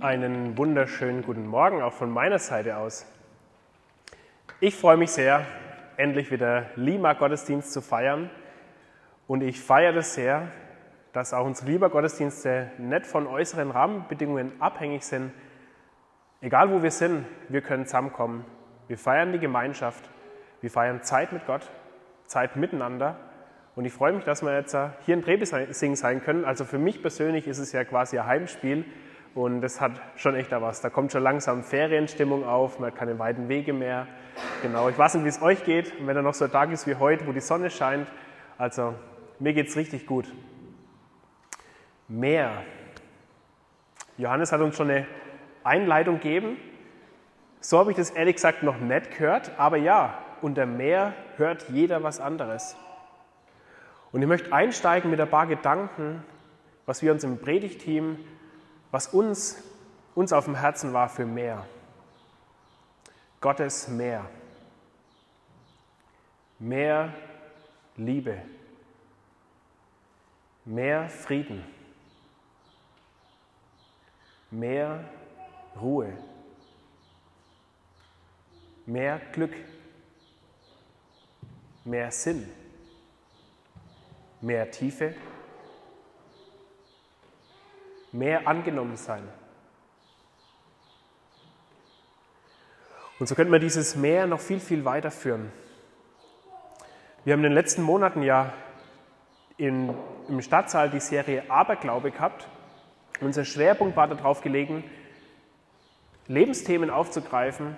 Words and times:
Einen 0.00 0.56
wunderschönen 0.56 1.22
guten 1.22 1.46
Morgen 1.46 1.82
auch 1.82 1.92
von 1.92 2.08
meiner 2.08 2.38
Seite 2.38 2.78
aus. 2.78 3.04
Ich 4.58 4.74
freue 4.74 4.96
mich 4.96 5.10
sehr, 5.10 5.44
endlich 5.98 6.30
wieder 6.30 6.70
Lima 6.74 7.12
Gottesdienst 7.12 7.70
zu 7.70 7.82
feiern. 7.82 8.30
Und 9.26 9.42
ich 9.42 9.60
feiere 9.60 9.92
das 9.92 10.14
sehr, 10.14 10.48
dass 11.12 11.34
auch 11.34 11.44
unsere 11.44 11.70
Lima 11.70 11.88
Gottesdienste 11.88 12.70
nicht 12.78 13.04
von 13.04 13.26
äußeren 13.26 13.70
Rahmenbedingungen 13.70 14.52
abhängig 14.58 15.04
sind. 15.04 15.32
Egal 16.40 16.70
wo 16.70 16.82
wir 16.82 16.92
sind, 16.92 17.26
wir 17.50 17.60
können 17.60 17.84
zusammenkommen. 17.84 18.46
Wir 18.88 18.96
feiern 18.96 19.32
die 19.32 19.38
Gemeinschaft. 19.38 20.08
Wir 20.62 20.70
feiern 20.70 21.02
Zeit 21.02 21.30
mit 21.30 21.44
Gott, 21.46 21.70
Zeit 22.24 22.56
miteinander. 22.56 23.16
Und 23.76 23.84
ich 23.84 23.92
freue 23.92 24.14
mich, 24.14 24.24
dass 24.24 24.42
wir 24.42 24.56
jetzt 24.56 24.74
hier 25.04 25.12
in 25.12 25.22
Trebesing 25.22 25.94
sein 25.94 26.24
können. 26.24 26.46
Also 26.46 26.64
für 26.64 26.78
mich 26.78 27.02
persönlich 27.02 27.46
ist 27.46 27.58
es 27.58 27.72
ja 27.72 27.84
quasi 27.84 28.18
ein 28.18 28.24
Heimspiel 28.24 28.86
und 29.34 29.60
das 29.60 29.80
hat 29.80 29.92
schon 30.16 30.34
echt 30.34 30.50
da 30.52 30.60
was. 30.60 30.80
Da 30.80 30.90
kommt 30.90 31.12
schon 31.12 31.22
langsam 31.22 31.62
Ferienstimmung 31.62 32.44
auf, 32.44 32.78
man 32.78 32.90
hat 32.90 32.98
keine 32.98 33.18
weiten 33.18 33.48
Wege 33.48 33.72
mehr. 33.72 34.06
Genau, 34.62 34.88
ich 34.88 34.98
weiß 34.98 35.14
nicht, 35.14 35.24
wie 35.24 35.28
es 35.28 35.40
euch 35.42 35.64
geht, 35.64 35.92
wenn 36.04 36.14
da 36.14 36.22
noch 36.22 36.34
so 36.34 36.44
ein 36.44 36.52
Tag 36.52 36.70
ist 36.72 36.86
wie 36.86 36.96
heute, 36.96 37.26
wo 37.26 37.32
die 37.32 37.40
Sonne 37.40 37.70
scheint. 37.70 38.08
Also 38.58 38.94
mir 39.38 39.52
geht 39.52 39.68
es 39.68 39.76
richtig 39.76 40.06
gut. 40.06 40.26
Meer. 42.08 42.64
Johannes 44.18 44.52
hat 44.52 44.60
uns 44.60 44.76
schon 44.76 44.90
eine 44.90 45.06
Einleitung 45.62 46.16
gegeben. 46.16 46.56
So 47.60 47.78
habe 47.78 47.90
ich 47.90 47.96
das 47.96 48.10
ehrlich 48.10 48.36
gesagt 48.36 48.62
noch 48.62 48.78
nicht 48.78 49.16
gehört, 49.16 49.52
aber 49.58 49.76
ja, 49.76 50.18
unter 50.42 50.66
Meer 50.66 51.14
hört 51.36 51.68
jeder 51.68 52.02
was 52.02 52.20
anderes. 52.20 52.76
Und 54.12 54.22
ich 54.22 54.28
möchte 54.28 54.52
einsteigen 54.52 55.10
mit 55.10 55.20
ein 55.20 55.30
paar 55.30 55.46
Gedanken, 55.46 56.24
was 56.86 57.02
wir 57.02 57.12
uns 57.12 57.22
im 57.22 57.38
Predigteam 57.38 58.18
was 58.90 59.08
uns, 59.08 59.56
uns 60.14 60.32
auf 60.32 60.44
dem 60.44 60.56
Herzen 60.56 60.92
war 60.92 61.08
für 61.08 61.26
mehr. 61.26 61.66
Gottes 63.40 63.88
mehr. 63.88 64.28
Mehr 66.58 67.14
Liebe. 67.96 68.42
Mehr 70.64 71.08
Frieden. 71.08 71.64
Mehr 74.50 75.04
Ruhe. 75.80 76.12
Mehr 78.84 79.20
Glück. 79.32 79.54
Mehr 81.84 82.10
Sinn. 82.10 82.50
Mehr 84.40 84.70
Tiefe 84.70 85.14
mehr 88.12 88.46
angenommen 88.46 88.96
sein. 88.96 89.22
Und 93.18 93.28
so 93.28 93.34
könnte 93.34 93.50
man 93.50 93.60
dieses 93.60 93.96
Mehr 93.96 94.26
noch 94.26 94.40
viel, 94.40 94.60
viel 94.60 94.84
weiterführen. 94.84 95.52
Wir 97.24 97.34
haben 97.34 97.40
in 97.40 97.50
den 97.50 97.52
letzten 97.52 97.82
Monaten 97.82 98.22
ja 98.22 98.52
in, 99.58 99.94
im 100.26 100.40
Stadtsaal 100.40 100.88
die 100.88 101.00
Serie 101.00 101.50
Aberglaube 101.50 102.12
gehabt. 102.12 102.48
Unser 103.20 103.44
Schwerpunkt 103.44 103.94
war 103.94 104.08
darauf 104.08 104.40
gelegen, 104.40 104.84
Lebensthemen 106.28 106.88
aufzugreifen, 106.88 107.76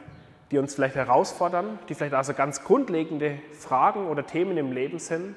die 0.52 0.58
uns 0.58 0.76
vielleicht 0.76 0.94
herausfordern, 0.94 1.80
die 1.88 1.94
vielleicht 1.96 2.14
also 2.14 2.34
ganz 2.34 2.62
grundlegende 2.62 3.40
Fragen 3.52 4.06
oder 4.06 4.24
Themen 4.24 4.56
im 4.58 4.70
Leben 4.70 5.00
sind. 5.00 5.34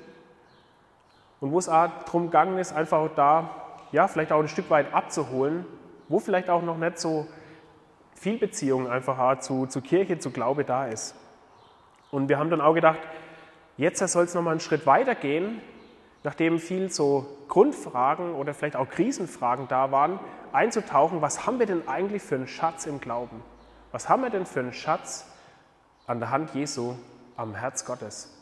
Und 1.40 1.52
wo 1.52 1.58
es 1.58 1.68
auch 1.68 1.90
darum 2.06 2.26
gegangen 2.26 2.60
ist, 2.60 2.74
einfach 2.74 3.10
da 3.16 3.65
ja, 3.96 4.10
vielleicht 4.10 4.34
auch 4.34 4.42
ein 4.42 4.50
Stück 4.50 4.70
weit 4.70 4.94
abzuholen, 4.94 5.66
wo 6.10 6.20
vielleicht 6.20 6.50
auch 6.50 6.62
noch 6.62 6.78
nicht 6.78 7.00
so 7.00 7.28
viel 8.14 8.38
Beziehung 8.38 8.90
einfach 8.90 9.40
zu, 9.40 9.68
zu 9.68 9.80
Kirche, 9.80 10.20
zu 10.20 10.32
Glaube 10.32 10.66
da 10.66 10.88
ist. 10.88 11.16
Und 12.12 12.28
wir 12.28 12.38
haben 12.38 12.50
dann 12.50 12.60
auch 12.60 12.74
gedacht, 12.74 13.00
jetzt 13.78 14.06
soll 14.06 14.26
es 14.26 14.34
nochmal 14.34 14.52
einen 14.52 14.60
Schritt 14.60 14.86
weiter 14.86 15.16
gehen, 15.16 15.62
nachdem 16.24 16.60
viel 16.60 16.92
so 16.92 17.26
Grundfragen 17.48 18.36
oder 18.36 18.54
vielleicht 18.54 18.76
auch 18.76 18.90
Krisenfragen 18.90 19.70
da 19.70 19.94
waren, 19.94 20.20
einzutauchen, 20.52 21.22
was 21.22 21.48
haben 21.48 21.60
wir 21.60 21.66
denn 21.66 21.88
eigentlich 21.88 22.22
für 22.22 22.36
einen 22.36 22.48
Schatz 22.50 22.86
im 22.88 23.00
Glauben? 23.00 23.42
Was 23.94 24.10
haben 24.10 24.24
wir 24.24 24.30
denn 24.30 24.46
für 24.46 24.60
einen 24.60 24.74
Schatz 24.74 25.26
an 26.06 26.20
der 26.20 26.32
Hand 26.32 26.54
Jesu 26.54 26.96
am 27.38 27.56
Herz 27.56 27.86
Gottes? 27.86 28.38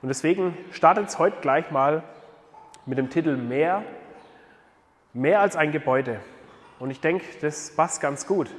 Und 0.00 0.10
deswegen 0.10 0.56
startet 0.70 1.08
es 1.08 1.18
heute 1.18 1.38
gleich 1.40 1.72
mal 1.72 2.04
mit 2.84 2.98
dem 2.98 3.10
Titel 3.10 3.36
Mehr 3.36 3.82
Mehr 5.16 5.40
als 5.40 5.56
ein 5.56 5.72
Gebäude. 5.72 6.20
Und 6.78 6.90
ich 6.90 7.00
denke, 7.00 7.24
das 7.40 7.74
passt 7.74 8.02
ganz 8.02 8.26
gut. 8.26 8.54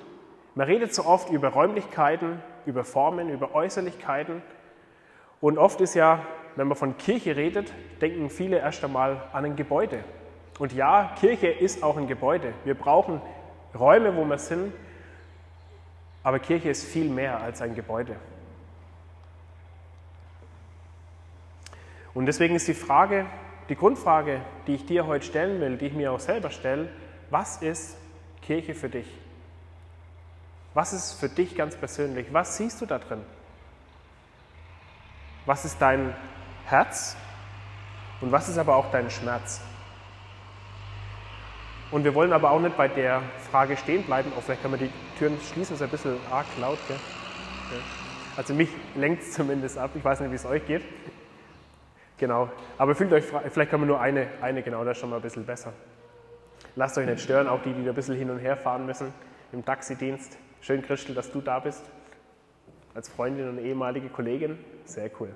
Man 0.56 0.66
redet 0.66 0.92
so 0.92 1.06
oft 1.06 1.30
über 1.30 1.50
Räumlichkeiten, 1.50 2.42
über 2.66 2.84
Formen, 2.84 3.30
über 3.30 3.54
Äußerlichkeiten. 3.54 4.42
Und 5.40 5.60
oft 5.60 5.82
ist 5.82 5.94
ja, 5.94 6.24
wenn 6.56 6.68
man 6.68 6.76
von 6.76 6.98
Kirche 6.98 7.36
redet, 7.36 7.72
denken 8.02 8.32
viele 8.32 8.58
erst 8.58 8.84
einmal 8.84 9.22
an 9.34 9.46
ein 9.46 9.56
Gebäude. 9.56 10.04
Und 10.58 10.74
ja, 10.74 11.14
Kirche 11.20 11.46
ist 11.46 11.84
auch 11.84 11.96
ein 11.96 12.08
Gebäude. 12.08 12.56
Wir 12.64 12.74
brauchen 12.74 13.22
Räume, 13.78 14.16
wo 14.16 14.26
wir 14.26 14.40
sind. 14.40 14.74
Aber 16.24 16.40
Kirche 16.40 16.70
ist 16.72 16.86
viel 16.86 17.08
mehr 17.08 17.40
als 17.40 17.62
ein 17.62 17.76
Gebäude. 17.76 18.16
Und 22.16 22.26
deswegen 22.26 22.56
ist 22.56 22.68
die 22.68 22.74
Frage, 22.74 23.28
die 23.70 23.76
Grundfrage, 23.76 24.42
die 24.66 24.76
ich 24.76 24.86
dir 24.86 25.08
heute 25.08 25.26
stellen 25.26 25.60
will, 25.60 25.78
die 25.78 25.88
ich 25.88 25.94
mir 25.94 26.12
auch 26.12 26.20
selber 26.20 26.52
stelle, 26.52 26.90
was 27.30 27.62
ist 27.62 27.98
Kirche 28.42 28.74
für 28.74 28.90
dich? 28.90 29.08
Was 30.74 30.94
ist 30.94 31.14
für 31.14 31.30
dich 31.30 31.56
ganz 31.56 31.76
persönlich? 31.76 32.28
Was 32.32 32.58
siehst 32.58 32.82
du 32.82 32.86
da 32.86 33.00
drin? 33.00 33.22
Was 35.46 35.66
ist 35.66 35.82
dein 35.82 36.16
Herz 36.66 37.16
und 38.22 38.32
was 38.32 38.50
ist 38.50 38.58
aber 38.58 38.76
auch 38.76 38.92
dein 38.92 39.10
Schmerz? 39.10 39.62
Und 41.90 42.04
wir 42.04 42.14
wollen 42.14 42.34
aber 42.34 42.52
auch 42.52 42.60
nicht 42.60 42.76
bei 42.76 42.90
der 42.90 43.22
Frage 43.50 43.78
stehen 43.78 44.04
bleiben. 44.04 44.32
Oh, 44.38 44.42
vielleicht 44.42 44.62
kann 44.62 44.72
man 44.72 44.80
die 44.80 44.92
Türen 45.18 45.40
schließen, 45.42 45.76
ist 45.76 45.82
ein 45.82 45.90
bisschen 45.90 46.18
arg 46.30 46.46
laut. 46.60 46.80
Gell? 46.88 46.98
Also 48.36 48.54
mich 48.54 48.70
lenkt 48.96 49.24
es 49.24 49.32
zumindest 49.34 49.78
ab. 49.78 49.92
Ich 49.96 50.04
weiß 50.04 50.20
nicht, 50.20 50.32
wie 50.32 50.36
es 50.36 50.46
euch 50.46 50.66
geht. 50.66 50.84
Genau. 52.18 52.50
Aber 52.78 52.96
fühlt 52.96 53.14
euch 53.14 53.26
frei, 53.26 53.50
vielleicht 53.50 53.72
kann 53.72 53.80
man 53.80 53.88
nur 53.88 54.02
eine, 54.02 54.28
eine 54.42 54.64
genau, 54.64 54.84
das 54.84 54.98
ist 54.98 55.02
schon 55.02 55.10
mal 55.10 55.18
ein 55.18 55.22
bisschen 55.22 55.46
besser. 55.46 55.74
Lasst 56.76 56.98
euch 56.98 57.08
nicht 57.08 57.22
stören, 57.22 57.48
auch 57.48 57.62
die, 57.62 57.74
die 57.74 57.84
da 57.84 57.90
ein 57.92 57.96
bisschen 57.96 58.16
hin 58.16 58.30
und 58.30 58.40
her 58.40 58.58
fahren 58.58 58.86
müssen 58.86 59.14
im 59.52 59.64
Taxidienst. 59.64 60.38
Schön, 60.62 60.82
Christel, 60.82 61.16
dass 61.16 61.32
du 61.32 61.42
da 61.42 61.60
bist. 61.60 61.84
Als 62.94 63.10
Freundin 63.10 63.48
und 63.50 63.60
ehemalige 63.60 64.10
Kollegin. 64.10 64.58
Sehr 64.86 65.10
cool. 65.20 65.36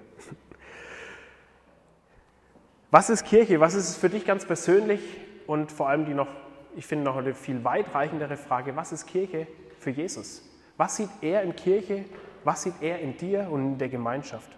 Was 2.89 3.09
ist 3.09 3.25
Kirche? 3.25 3.59
Was 3.59 3.73
ist 3.73 3.89
es 3.89 3.97
für 3.97 4.09
dich 4.09 4.25
ganz 4.25 4.45
persönlich? 4.45 5.01
Und 5.47 5.71
vor 5.71 5.87
allem 5.89 6.05
die 6.05 6.13
noch, 6.13 6.27
ich 6.75 6.85
finde 6.85 7.05
noch 7.05 7.17
eine 7.17 7.33
viel 7.33 7.63
weitreichendere 7.63 8.37
Frage, 8.37 8.75
was 8.75 8.91
ist 8.91 9.05
Kirche 9.05 9.47
für 9.79 9.91
Jesus? 9.91 10.43
Was 10.77 10.97
sieht 10.97 11.09
er 11.21 11.43
in 11.43 11.55
Kirche? 11.55 12.05
Was 12.43 12.63
sieht 12.63 12.81
er 12.81 12.99
in 12.99 13.15
dir 13.17 13.47
und 13.49 13.73
in 13.73 13.77
der 13.77 13.89
Gemeinschaft? 13.89 14.49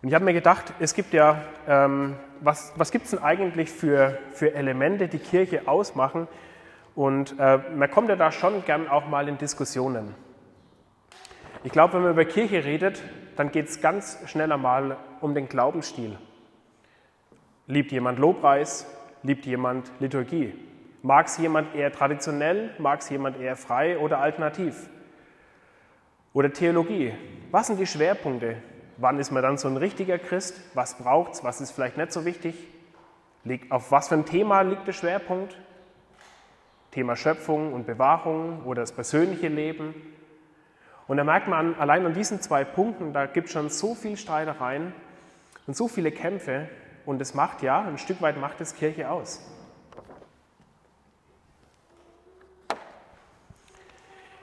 Und 0.00 0.08
ich 0.08 0.14
habe 0.14 0.24
mir 0.24 0.34
gedacht, 0.34 0.72
es 0.78 0.94
gibt 0.94 1.12
ja, 1.12 1.42
ähm, 1.66 2.16
was, 2.40 2.72
was 2.76 2.92
gibt 2.92 3.06
es 3.06 3.10
denn 3.10 3.22
eigentlich 3.22 3.70
für, 3.70 4.18
für 4.32 4.54
Elemente, 4.54 5.08
die 5.08 5.18
Kirche 5.18 5.66
ausmachen? 5.66 6.28
Und 6.94 7.34
äh, 7.38 7.58
man 7.74 7.90
kommt 7.90 8.08
ja 8.08 8.16
da 8.16 8.30
schon 8.30 8.64
gern 8.64 8.88
auch 8.88 9.08
mal 9.08 9.28
in 9.28 9.38
Diskussionen. 9.38 10.14
Ich 11.64 11.72
glaube, 11.72 11.94
wenn 11.94 12.02
man 12.02 12.12
über 12.12 12.24
Kirche 12.24 12.64
redet, 12.64 13.02
dann 13.36 13.50
geht 13.50 13.68
es 13.68 13.80
ganz 13.80 14.18
schnell 14.26 14.52
einmal 14.52 14.96
um 15.20 15.34
den 15.34 15.48
Glaubensstil. 15.48 16.16
Liebt 17.66 17.90
jemand 17.90 18.20
Lobpreis? 18.20 18.86
Liebt 19.24 19.46
jemand 19.46 19.90
Liturgie? 19.98 20.54
Mag 21.02 21.26
es 21.26 21.38
jemand 21.38 21.74
eher 21.74 21.90
traditionell? 21.92 22.70
Mag 22.78 23.00
es 23.00 23.10
jemand 23.10 23.40
eher 23.40 23.56
frei 23.56 23.98
oder 23.98 24.20
alternativ? 24.20 24.88
Oder 26.32 26.52
Theologie? 26.52 27.14
Was 27.50 27.66
sind 27.66 27.80
die 27.80 27.86
Schwerpunkte? 27.86 28.56
Wann 29.00 29.20
ist 29.20 29.30
man 29.30 29.44
dann 29.44 29.58
so 29.58 29.68
ein 29.68 29.76
richtiger 29.76 30.18
Christ? 30.18 30.60
Was 30.74 30.98
braucht 30.98 31.34
es? 31.34 31.44
Was 31.44 31.60
ist 31.60 31.70
vielleicht 31.70 31.96
nicht 31.96 32.12
so 32.12 32.24
wichtig? 32.24 32.56
Auf 33.70 33.92
was 33.92 34.08
für 34.08 34.16
ein 34.16 34.26
Thema 34.26 34.62
liegt 34.62 34.88
der 34.88 34.92
Schwerpunkt? 34.92 35.56
Thema 36.90 37.14
Schöpfung 37.14 37.72
und 37.72 37.86
Bewahrung 37.86 38.64
oder 38.64 38.82
das 38.82 38.90
persönliche 38.90 39.46
Leben. 39.46 39.94
Und 41.06 41.16
da 41.16 41.22
merkt 41.22 41.46
man 41.46 41.76
allein 41.76 42.04
an 42.06 42.12
diesen 42.12 42.40
zwei 42.40 42.64
Punkten, 42.64 43.12
da 43.12 43.26
gibt 43.26 43.46
es 43.46 43.52
schon 43.52 43.70
so 43.70 43.94
viel 43.94 44.16
Streitereien 44.16 44.92
und 45.68 45.76
so 45.76 45.86
viele 45.86 46.10
Kämpfe. 46.10 46.68
Und 47.06 47.20
es 47.20 47.34
macht 47.34 47.62
ja, 47.62 47.80
ein 47.82 47.98
Stück 47.98 48.20
weit 48.20 48.36
macht 48.36 48.60
es 48.60 48.74
Kirche 48.74 49.10
aus. 49.10 49.40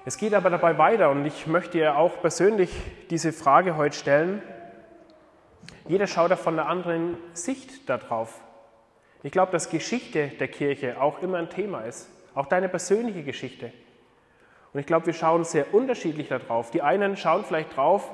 Es 0.08 0.18
geht 0.18 0.36
aber 0.36 0.52
dabei 0.52 0.78
weiter 0.78 1.10
und 1.10 1.26
ich 1.26 1.48
möchte 1.48 1.80
dir 1.80 1.98
auch 1.98 2.22
persönlich 2.22 2.70
diese 3.10 3.34
Frage 3.34 3.76
heute 3.76 3.98
stellen. 3.98 4.44
Jeder 5.88 6.06
schaut 6.06 6.30
da 6.30 6.36
von 6.36 6.60
einer 6.60 6.70
anderen 6.70 7.18
Sicht 7.34 7.90
darauf. 7.90 8.40
Ich 9.24 9.32
glaube, 9.32 9.52
dass 9.52 9.72
Geschichte 9.72 10.28
der 10.28 10.48
Kirche 10.48 11.02
auch 11.02 11.24
immer 11.24 11.40
ein 11.40 11.50
Thema 11.50 11.82
ist, 11.82 12.08
auch 12.36 12.46
deine 12.46 12.70
persönliche 12.70 13.24
Geschichte. 13.24 13.74
Und 14.74 14.80
ich 14.80 14.86
glaube, 14.86 15.08
wir 15.08 15.14
schauen 15.14 15.44
sehr 15.44 15.74
unterschiedlich 15.74 16.28
darauf. 16.28 16.70
Die 16.70 16.84
einen 16.84 17.18
schauen 17.18 17.44
vielleicht 17.44 17.76
drauf 17.76 18.12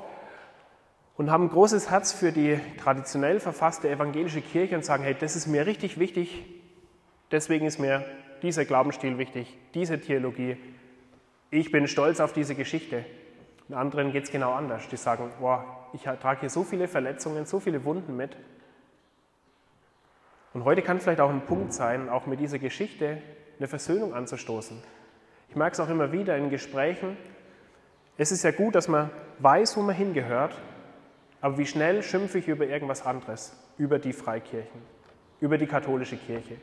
und 1.18 1.30
haben 1.30 1.44
ein 1.44 1.50
großes 1.50 1.90
Herz 1.90 2.14
für 2.14 2.32
die 2.32 2.58
traditionell 2.82 3.38
verfasste 3.38 3.90
evangelische 3.90 4.40
Kirche 4.40 4.76
und 4.76 4.84
sagen, 4.86 5.04
hey, 5.04 5.14
das 5.20 5.36
ist 5.36 5.46
mir 5.46 5.66
richtig 5.66 5.98
wichtig, 5.98 6.42
deswegen 7.30 7.66
ist 7.66 7.78
mir 7.78 8.02
dieser 8.40 8.64
Glaubensstil 8.64 9.18
wichtig, 9.18 9.58
diese 9.74 10.00
Theologie. 10.00 10.56
Ich 11.54 11.70
bin 11.70 11.86
stolz 11.86 12.18
auf 12.18 12.32
diese 12.32 12.54
Geschichte. 12.54 13.04
Den 13.68 13.76
anderen 13.76 14.10
geht 14.10 14.24
es 14.24 14.30
genau 14.30 14.54
anders. 14.54 14.88
Die 14.88 14.96
sagen, 14.96 15.30
boah, 15.38 15.86
ich 15.92 16.04
trage 16.04 16.40
hier 16.40 16.48
so 16.48 16.64
viele 16.64 16.88
Verletzungen, 16.88 17.44
so 17.44 17.60
viele 17.60 17.84
Wunden 17.84 18.16
mit. 18.16 18.38
Und 20.54 20.64
heute 20.64 20.80
kann 20.80 20.98
vielleicht 20.98 21.20
auch 21.20 21.28
ein 21.28 21.42
Punkt 21.42 21.74
sein, 21.74 22.08
auch 22.08 22.24
mit 22.24 22.40
dieser 22.40 22.58
Geschichte 22.58 23.18
eine 23.58 23.68
Versöhnung 23.68 24.14
anzustoßen. 24.14 24.82
Ich 25.50 25.54
merke 25.54 25.74
es 25.74 25.80
auch 25.80 25.90
immer 25.90 26.10
wieder 26.10 26.38
in 26.38 26.48
Gesprächen. 26.48 27.18
Es 28.16 28.32
ist 28.32 28.44
ja 28.44 28.50
gut, 28.50 28.74
dass 28.74 28.88
man 28.88 29.10
weiß, 29.40 29.76
wo 29.76 29.82
man 29.82 29.94
hingehört, 29.94 30.56
aber 31.42 31.58
wie 31.58 31.66
schnell 31.66 32.02
schimpfe 32.02 32.38
ich 32.38 32.48
über 32.48 32.66
irgendwas 32.66 33.04
anderes, 33.04 33.54
über 33.76 33.98
die 33.98 34.14
Freikirchen, 34.14 34.80
über 35.38 35.58
die 35.58 35.66
katholische 35.66 36.16
Kirche. 36.16 36.56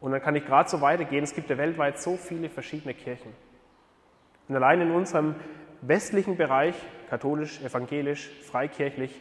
Und 0.00 0.12
dann 0.12 0.20
kann 0.20 0.36
ich 0.36 0.44
gerade 0.44 0.68
so 0.68 0.82
weitergehen. 0.82 1.24
Es 1.24 1.34
gibt 1.34 1.48
ja 1.48 1.56
weltweit 1.56 1.98
so 1.98 2.18
viele 2.18 2.50
verschiedene 2.50 2.92
Kirchen. 2.92 3.32
Und 4.48 4.56
allein 4.56 4.80
in 4.80 4.90
unserem 4.90 5.34
westlichen 5.82 6.36
Bereich, 6.36 6.74
katholisch, 7.10 7.60
evangelisch, 7.62 8.30
freikirchlich, 8.42 9.20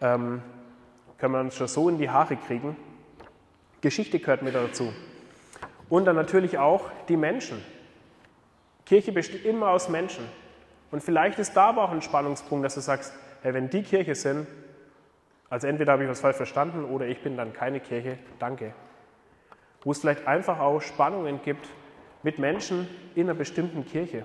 ähm, 0.00 0.42
können 1.18 1.34
wir 1.34 1.40
uns 1.40 1.56
schon 1.56 1.68
so 1.68 1.88
in 1.88 1.98
die 1.98 2.10
Haare 2.10 2.36
kriegen. 2.36 2.76
Geschichte 3.80 4.18
gehört 4.18 4.42
mit 4.42 4.54
dazu. 4.54 4.92
Und 5.88 6.06
dann 6.06 6.16
natürlich 6.16 6.58
auch 6.58 6.90
die 7.08 7.16
Menschen. 7.16 7.62
Kirche 8.86 9.12
besteht 9.12 9.44
immer 9.44 9.68
aus 9.68 9.88
Menschen. 9.88 10.24
Und 10.90 11.02
vielleicht 11.02 11.38
ist 11.38 11.54
da 11.54 11.68
aber 11.68 11.84
auch 11.84 11.92
ein 11.92 12.02
Spannungspunkt, 12.02 12.64
dass 12.64 12.74
du 12.74 12.80
sagst, 12.80 13.14
hey, 13.42 13.54
wenn 13.54 13.70
die 13.70 13.82
Kirche 13.82 14.14
sind, 14.14 14.46
also 15.48 15.66
entweder 15.66 15.92
habe 15.92 16.04
ich 16.04 16.08
was 16.08 16.20
falsch 16.20 16.36
verstanden 16.36 16.84
oder 16.84 17.06
ich 17.06 17.22
bin 17.22 17.36
dann 17.36 17.52
keine 17.52 17.80
Kirche, 17.80 18.18
danke. 18.38 18.72
Wo 19.82 19.92
es 19.92 20.00
vielleicht 20.00 20.26
einfach 20.26 20.60
auch 20.60 20.80
Spannungen 20.80 21.40
gibt 21.42 21.68
mit 22.22 22.38
Menschen 22.38 22.88
in 23.14 23.28
einer 23.28 23.34
bestimmten 23.34 23.84
Kirche. 23.84 24.24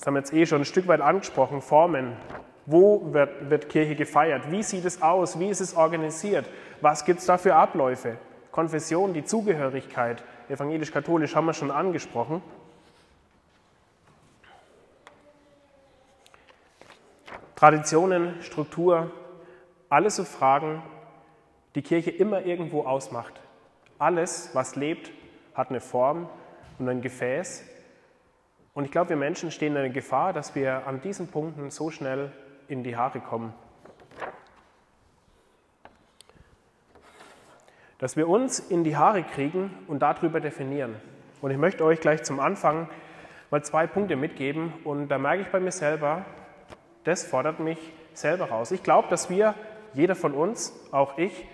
Das 0.00 0.06
haben 0.06 0.14
wir 0.14 0.20
jetzt 0.20 0.32
eh 0.32 0.46
schon 0.46 0.62
ein 0.62 0.64
Stück 0.64 0.88
weit 0.88 1.02
angesprochen, 1.02 1.60
Formen. 1.60 2.16
Wo 2.64 3.12
wird, 3.12 3.50
wird 3.50 3.68
Kirche 3.68 3.94
gefeiert? 3.94 4.50
Wie 4.50 4.62
sieht 4.62 4.86
es 4.86 5.02
aus? 5.02 5.38
Wie 5.38 5.50
ist 5.50 5.60
es 5.60 5.76
organisiert? 5.76 6.48
Was 6.80 7.04
gibt 7.04 7.20
es 7.20 7.26
da 7.26 7.36
für 7.36 7.54
Abläufe? 7.54 8.16
Konfession, 8.50 9.12
die 9.12 9.26
Zugehörigkeit, 9.26 10.24
evangelisch-katholisch 10.48 11.36
haben 11.36 11.44
wir 11.44 11.52
schon 11.52 11.70
angesprochen. 11.70 12.40
Traditionen, 17.54 18.40
Struktur, 18.40 19.10
alles 19.90 20.16
so 20.16 20.24
Fragen, 20.24 20.82
die 21.74 21.82
Kirche 21.82 22.10
immer 22.10 22.46
irgendwo 22.46 22.84
ausmacht. 22.84 23.34
Alles, 23.98 24.48
was 24.54 24.76
lebt, 24.76 25.12
hat 25.52 25.68
eine 25.68 25.82
Form 25.82 26.26
und 26.78 26.88
ein 26.88 27.02
Gefäß 27.02 27.69
und 28.80 28.86
ich 28.86 28.92
glaube, 28.92 29.10
wir 29.10 29.16
Menschen 29.16 29.50
stehen 29.50 29.76
in 29.76 29.82
der 29.82 29.90
Gefahr, 29.90 30.32
dass 30.32 30.54
wir 30.54 30.86
an 30.86 31.02
diesen 31.02 31.28
Punkten 31.28 31.70
so 31.70 31.90
schnell 31.90 32.32
in 32.66 32.82
die 32.82 32.96
Haare 32.96 33.20
kommen. 33.20 33.52
Dass 37.98 38.16
wir 38.16 38.26
uns 38.26 38.58
in 38.58 38.82
die 38.82 38.96
Haare 38.96 39.22
kriegen 39.22 39.70
und 39.86 39.98
darüber 39.98 40.40
definieren. 40.40 40.94
Und 41.42 41.50
ich 41.50 41.58
möchte 41.58 41.84
euch 41.84 42.00
gleich 42.00 42.22
zum 42.22 42.40
Anfang 42.40 42.88
mal 43.50 43.62
zwei 43.62 43.86
Punkte 43.86 44.16
mitgeben. 44.16 44.72
Und 44.84 45.08
da 45.08 45.18
merke 45.18 45.42
ich 45.42 45.48
bei 45.48 45.60
mir 45.60 45.72
selber, 45.72 46.24
das 47.04 47.22
fordert 47.22 47.60
mich 47.60 47.92
selber 48.14 48.46
raus. 48.46 48.70
Ich 48.70 48.82
glaube, 48.82 49.08
dass 49.10 49.28
wir, 49.28 49.54
jeder 49.92 50.14
von 50.14 50.32
uns, 50.32 50.72
auch 50.90 51.18
ich, 51.18 51.46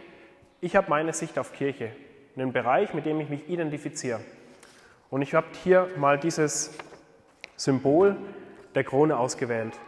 ich 0.61 0.77
habe 0.77 0.91
meine 0.91 1.13
Sicht 1.13 1.41
auf 1.41 1.53
Kirche, 1.53 1.91
einen 2.37 2.53
Bereich, 2.53 2.95
mit 2.95 3.05
dem 3.05 3.19
ich 3.19 3.29
mich 3.29 3.49
identifiziere. 3.49 4.21
Und 5.11 5.23
ich 5.23 5.35
habe 5.35 5.47
hier 5.65 5.89
mal 5.97 6.21
dieses 6.21 6.79
Symbol 7.57 8.17
der 8.75 8.85
Krone 8.85 9.17
ausgewählt. 9.17 9.79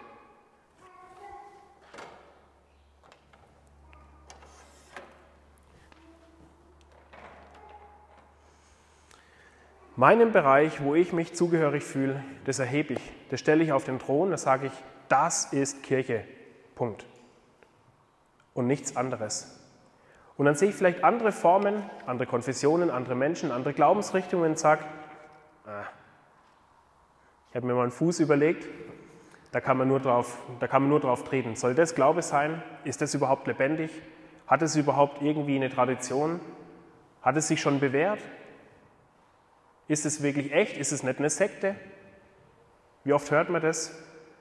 Meinen 9.99 10.31
Bereich, 10.31 10.81
wo 10.85 10.95
ich 10.95 11.13
mich 11.13 11.35
zugehörig 11.35 11.83
fühle, 11.83 12.23
das 12.45 12.61
erhebe 12.61 12.95
ich, 12.95 13.13
das 13.31 13.41
stelle 13.41 13.65
ich 13.65 13.73
auf 13.73 13.83
den 13.83 13.99
Thron, 13.99 14.31
da 14.31 14.39
sage 14.39 14.69
ich, 14.69 14.73
das 15.09 15.53
ist 15.53 15.83
Kirche. 15.83 16.23
Punkt. 16.77 17.05
Und 18.55 18.69
nichts 18.69 18.97
anderes. 18.97 19.59
Und 20.37 20.47
dann 20.47 20.55
sehe 20.55 20.69
ich 20.69 20.77
vielleicht 20.77 21.03
andere 21.03 21.33
Formen, 21.33 21.83
andere 22.07 22.29
Konfessionen, 22.29 22.91
andere 22.91 23.17
Menschen, 23.17 23.51
andere 23.51 23.75
Glaubensrichtungen 23.75 24.51
und 24.53 24.59
sage, 24.59 24.85
ah, 25.67 25.83
ich 27.51 27.57
habe 27.57 27.67
mir 27.67 27.75
mal 27.75 27.83
einen 27.83 27.91
Fuß 27.91 28.21
überlegt, 28.21 28.67
da 29.53 29.61
kann, 29.61 29.79
man 29.79 29.89
nur 29.89 30.01
drauf, 30.01 30.43
da 30.61 30.67
kann 30.67 30.83
man 30.83 30.91
nur 30.91 31.01
drauf 31.01 31.25
treten. 31.25 31.57
Soll 31.57 31.75
das 31.75 31.95
Glaube 31.95 32.23
sein? 32.23 32.63
Ist 32.85 33.01
das 33.01 33.15
überhaupt 33.15 33.47
lebendig? 33.47 33.91
Hat 34.47 34.61
es 34.63 34.77
überhaupt 34.77 35.23
irgendwie 35.23 35.57
eine 35.57 35.71
Tradition? 35.71 36.41
Hat 37.23 37.37
es 37.37 37.49
sich 37.49 37.61
schon 37.61 37.81
bewährt? 37.81 38.21
Ist 39.89 40.05
es 40.05 40.23
wirklich 40.23 40.53
echt? 40.53 40.77
Ist 40.77 40.93
es 40.93 41.03
nicht 41.03 41.19
eine 41.19 41.31
Sekte? 41.31 41.75
Wie 43.05 43.15
oft 43.15 43.31
hört 43.31 43.49
man 43.49 43.63
das? 43.63 43.97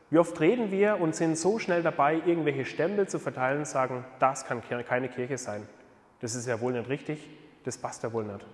Wie 0.10 0.18
oft 0.18 0.40
reden 0.40 0.72
wir 0.72 1.00
und 1.00 1.16
sind 1.16 1.38
so 1.38 1.60
schnell 1.60 1.84
dabei, 1.84 2.22
irgendwelche 2.26 2.66
Stempel 2.66 3.08
zu 3.08 3.20
verteilen 3.20 3.60
und 3.60 3.68
sagen, 3.68 4.06
das 4.20 4.46
kann 4.46 4.62
keine 4.62 5.10
Kirche 5.10 5.38
sein. 5.38 5.68
Das 6.22 6.36
ist 6.36 6.48
ja 6.48 6.60
wohl 6.62 6.74
nicht 6.74 6.90
richtig, 6.90 7.30
das 7.64 7.78
passt 7.78 8.04
ja 8.04 8.12
wohl 8.12 8.24
nicht. 8.24 8.46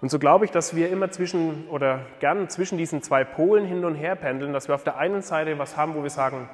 Und 0.00 0.10
so 0.10 0.18
glaube 0.18 0.44
ich, 0.44 0.50
dass 0.50 0.76
wir 0.76 0.90
immer 0.90 1.10
zwischen 1.10 1.66
oder 1.68 2.06
gern 2.20 2.48
zwischen 2.48 2.78
diesen 2.78 3.02
zwei 3.02 3.24
Polen 3.24 3.66
hin 3.66 3.84
und 3.84 3.96
her 3.96 4.14
pendeln, 4.14 4.52
dass 4.52 4.68
wir 4.68 4.74
auf 4.74 4.84
der 4.84 4.96
einen 4.96 5.22
Seite 5.22 5.58
was 5.58 5.76
haben, 5.76 5.94
wo 5.94 6.02
wir 6.02 6.10
sagen 6.10 6.48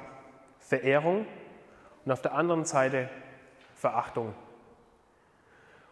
Verehrung 0.59 1.27
und 2.05 2.11
auf 2.11 2.21
der 2.21 2.33
anderen 2.33 2.65
Seite 2.65 3.09
Verachtung. 3.75 4.33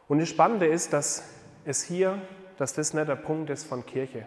Und 0.07 0.19
das 0.19 0.29
Spannende 0.29 0.65
ist, 0.65 0.93
dass 0.93 1.23
es 1.63 1.83
hier, 1.83 2.19
dass 2.57 2.73
das 2.73 2.93
nicht 2.93 3.07
der 3.07 3.15
Punkt 3.15 3.49
ist 3.49 3.65
von 3.65 3.85
Kirche. 3.85 4.25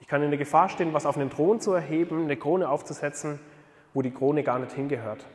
Ich 0.00 0.06
kann 0.06 0.22
in 0.22 0.30
der 0.30 0.38
Gefahr 0.38 0.68
stehen, 0.68 0.92
was 0.92 1.06
auf 1.06 1.16
einen 1.16 1.30
Thron 1.30 1.60
zu 1.60 1.72
erheben, 1.72 2.24
eine 2.24 2.36
Krone 2.36 2.68
aufzusetzen, 2.68 3.40
wo 3.92 4.02
die 4.02 4.10
Krone 4.10 4.42
gar 4.42 4.58
nicht 4.58 4.72
hingehört. 4.72 5.26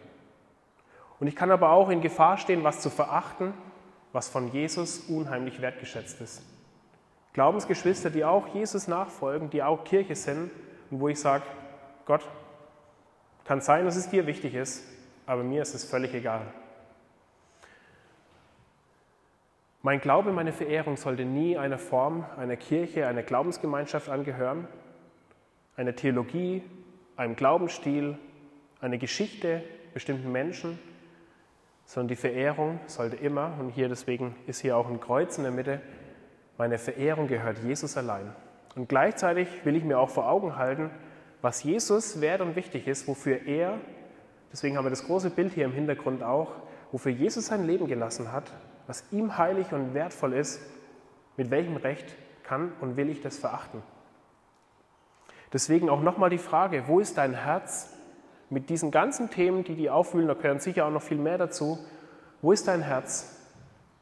Und 1.19 1.27
ich 1.27 1.35
kann 1.35 1.51
aber 1.51 1.71
auch 1.71 1.89
in 1.89 2.01
Gefahr 2.01 2.37
stehen, 2.37 2.63
was 2.63 2.79
zu 2.79 2.89
verachten, 2.89 3.53
was 4.13 4.29
von 4.29 4.51
Jesus 4.51 4.99
unheimlich 5.09 5.61
wertgeschätzt 5.61 6.21
ist. 6.21 6.43
Glaubensgeschwister, 7.33 8.09
die 8.09 8.25
auch 8.25 8.47
Jesus 8.47 8.87
nachfolgen, 8.87 9.49
die 9.49 9.63
auch 9.63 9.83
Kirche 9.83 10.15
sind 10.15 10.51
und 10.89 10.99
wo 10.99 11.07
ich 11.07 11.19
sage, 11.19 11.43
Gott, 12.05 12.27
kann 13.45 13.61
sein, 13.61 13.85
dass 13.85 13.95
es 13.95 14.09
dir 14.09 14.27
wichtig 14.27 14.55
ist, 14.55 14.83
aber 15.25 15.43
mir 15.43 15.61
ist 15.61 15.73
es 15.73 15.83
völlig 15.83 16.13
egal. 16.13 16.41
Mein 19.81 20.01
Glaube, 20.01 20.31
meine 20.33 20.51
Verehrung 20.51 20.97
sollte 20.97 21.23
nie 21.23 21.57
einer 21.57 21.77
Form, 21.77 22.25
einer 22.35 22.57
Kirche, 22.57 23.07
einer 23.07 23.23
Glaubensgemeinschaft 23.23 24.09
angehören, 24.09 24.67
einer 25.77 25.95
Theologie, 25.95 26.63
einem 27.15 27.35
Glaubensstil, 27.35 28.17
einer 28.81 28.97
Geschichte, 28.97 29.63
bestimmten 29.93 30.31
Menschen, 30.31 30.77
sondern 31.85 32.09
die 32.09 32.15
Verehrung 32.17 32.79
sollte 32.87 33.15
immer, 33.15 33.53
und 33.59 33.69
hier 33.69 33.87
deswegen 33.87 34.35
ist 34.47 34.59
hier 34.59 34.75
auch 34.75 34.89
ein 34.89 34.99
Kreuz 34.99 35.37
in 35.37 35.43
der 35.43 35.53
Mitte, 35.53 35.81
meine 36.59 36.77
Verehrung 36.77 37.27
gehört 37.27 37.57
Jesus 37.59 37.95
allein. 37.95 38.35
Und 38.75 38.89
gleichzeitig 38.89 39.47
will 39.63 39.77
ich 39.77 39.85
mir 39.85 39.97
auch 39.97 40.09
vor 40.09 40.29
Augen 40.29 40.57
halten, 40.57 40.91
was 41.41 41.63
Jesus 41.63 42.19
wert 42.19 42.41
und 42.41 42.57
wichtig 42.57 42.85
ist, 42.85 43.07
wofür 43.07 43.47
er, 43.47 43.77
deswegen 44.51 44.75
haben 44.77 44.83
wir 44.83 44.89
das 44.89 45.05
große 45.05 45.29
Bild 45.29 45.53
hier 45.53 45.63
im 45.63 45.71
Hintergrund 45.71 46.21
auch, 46.21 46.51
wofür 46.91 47.13
Jesus 47.13 47.45
sein 47.45 47.65
Leben 47.65 47.87
gelassen 47.87 48.33
hat, 48.33 48.51
was 48.87 49.05
ihm 49.11 49.37
heilig 49.37 49.71
und 49.71 49.93
wertvoll 49.93 50.33
ist, 50.33 50.59
mit 51.37 51.49
welchem 51.49 51.77
Recht 51.77 52.13
kann 52.43 52.73
und 52.81 52.97
will 52.97 53.09
ich 53.09 53.21
das 53.21 53.37
verachten? 53.37 53.81
Deswegen 55.53 55.89
auch 55.89 56.01
nochmal 56.01 56.29
die 56.29 56.37
Frage, 56.37 56.83
wo 56.87 56.99
ist 56.99 57.17
dein 57.17 57.35
Herz 57.35 57.93
mit 58.49 58.69
diesen 58.69 58.91
ganzen 58.91 59.29
Themen, 59.29 59.63
die 59.63 59.75
die 59.75 59.89
aufwühlen, 59.89 60.27
da 60.27 60.33
gehören 60.33 60.59
sicher 60.59 60.85
auch 60.87 60.91
noch 60.91 61.01
viel 61.01 61.19
mehr 61.19 61.37
dazu, 61.37 61.79
wo 62.41 62.51
ist 62.51 62.67
dein 62.67 62.81
Herz? 62.81 63.38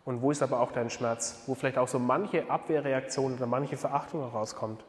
Und 0.07 0.21
wo 0.21 0.31
ist 0.31 0.41
aber 0.41 0.61
auch 0.61 0.71
dein 0.71 0.89
Schmerz? 0.89 1.43
Wo 1.47 1.53
vielleicht 1.53 1.77
auch 1.77 1.89
so 1.89 1.99
manche 1.99 2.49
Abwehrreaktion 2.49 3.33
oder 3.33 3.45
manche 3.45 3.75
Verachtung 3.75 4.21
herauskommt? 4.21 4.81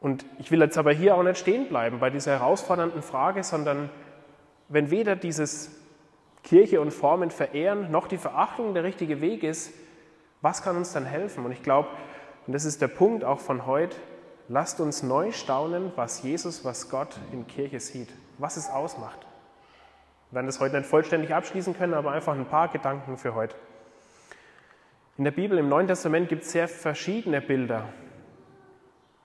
Und 0.00 0.24
ich 0.38 0.50
will 0.50 0.62
jetzt 0.62 0.78
aber 0.78 0.90
hier 0.90 1.14
auch 1.14 1.22
nicht 1.22 1.36
stehen 1.36 1.68
bleiben 1.68 2.00
bei 2.00 2.08
dieser 2.08 2.32
herausfordernden 2.32 3.02
Frage, 3.02 3.44
sondern 3.44 3.90
wenn 4.70 4.90
weder 4.90 5.16
dieses 5.16 5.70
Kirche 6.44 6.80
und 6.80 6.94
Formen 6.94 7.30
verehren 7.30 7.90
noch 7.90 8.08
die 8.08 8.16
Verachtung 8.16 8.72
der 8.72 8.84
richtige 8.84 9.20
Weg 9.20 9.42
ist, 9.42 9.74
was 10.40 10.62
kann 10.62 10.78
uns 10.78 10.94
dann 10.94 11.04
helfen? 11.04 11.44
Und 11.44 11.52
ich 11.52 11.62
glaube, 11.62 11.88
und 12.46 12.54
das 12.54 12.64
ist 12.64 12.80
der 12.80 12.88
Punkt 12.88 13.22
auch 13.22 13.40
von 13.40 13.66
heute, 13.66 13.98
lasst 14.48 14.80
uns 14.80 15.02
neu 15.02 15.30
staunen, 15.30 15.92
was 15.94 16.22
Jesus, 16.22 16.64
was 16.64 16.88
Gott 16.88 17.18
in 17.32 17.46
Kirche 17.46 17.80
sieht, 17.80 18.08
was 18.38 18.56
es 18.56 18.70
ausmacht. 18.70 19.27
Wir 20.30 20.36
werden 20.36 20.46
das 20.46 20.60
heute 20.60 20.76
nicht 20.76 20.86
vollständig 20.86 21.34
abschließen 21.34 21.74
können, 21.74 21.94
aber 21.94 22.12
einfach 22.12 22.34
ein 22.34 22.44
paar 22.44 22.68
Gedanken 22.68 23.16
für 23.16 23.34
heute. 23.34 23.56
In 25.16 25.24
der 25.24 25.30
Bibel 25.30 25.56
im 25.56 25.70
Neuen 25.70 25.86
Testament 25.86 26.28
gibt 26.28 26.42
es 26.42 26.52
sehr 26.52 26.68
verschiedene 26.68 27.40
Bilder, 27.40 27.88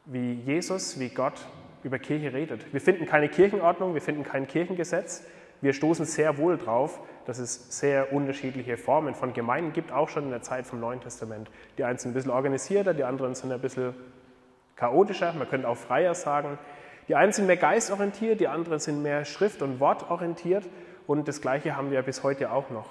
wie 0.06 0.34
Jesus, 0.34 0.98
wie 1.00 1.10
Gott 1.10 1.46
über 1.84 2.00
Kirche 2.00 2.32
redet. 2.32 2.72
Wir 2.74 2.80
finden 2.80 3.06
keine 3.06 3.28
Kirchenordnung, 3.28 3.94
wir 3.94 4.02
finden 4.02 4.24
kein 4.24 4.48
Kirchengesetz. 4.48 5.26
Wir 5.60 5.74
stoßen 5.74 6.06
sehr 6.06 6.38
wohl 6.38 6.58
drauf, 6.58 7.02
dass 7.26 7.38
es 7.38 7.78
sehr 7.78 8.14
unterschiedliche 8.14 8.78
Formen 8.78 9.14
von 9.14 9.34
Gemeinden 9.34 9.74
gibt, 9.74 9.92
auch 9.92 10.08
schon 10.08 10.24
in 10.24 10.30
der 10.30 10.42
Zeit 10.42 10.66
vom 10.66 10.80
Neuen 10.80 11.02
Testament. 11.02 11.52
Die 11.78 11.84
einen 11.84 11.98
sind 11.98 12.12
ein 12.12 12.14
bisschen 12.14 12.32
organisierter, 12.32 12.94
die 12.94 13.04
anderen 13.04 13.36
sind 13.36 13.52
ein 13.52 13.60
bisschen 13.60 13.94
chaotischer, 14.78 15.34
man 15.34 15.50
könnte 15.50 15.68
auch 15.68 15.78
freier 15.78 16.16
sagen. 16.16 16.58
Die 17.10 17.16
einen 17.16 17.34
sind 17.34 17.48
mehr 17.48 17.58
geistorientiert, 17.58 18.40
die 18.40 18.48
anderen 18.48 18.80
sind 18.80 19.04
mehr 19.04 19.26
schrift- 19.26 19.62
und 19.62 19.82
wortorientiert. 19.82 20.64
Und 21.08 21.28
das 21.28 21.42
Gleiche 21.42 21.76
haben 21.76 21.92
wir 21.92 22.02
bis 22.02 22.24
heute 22.24 22.52
auch 22.52 22.70
noch. 22.70 22.90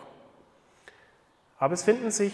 Aber 1.58 1.74
es 1.74 1.82
finden 1.82 2.10
sich 2.10 2.32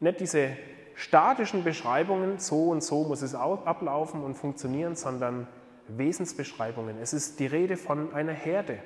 nicht 0.00 0.20
diese 0.20 0.50
statischen 0.94 1.64
Beschreibungen, 1.64 2.38
so 2.38 2.70
und 2.70 2.82
so 2.82 3.04
muss 3.04 3.22
es 3.22 3.34
ablaufen 3.34 4.22
und 4.22 4.34
funktionieren, 4.34 4.96
sondern 4.96 5.46
Wesensbeschreibungen. 5.88 6.96
Es 7.00 7.12
ist 7.12 7.40
die 7.40 7.46
Rede 7.46 7.76
von 7.76 8.14
einer 8.14 8.32
Herde. 8.32 8.78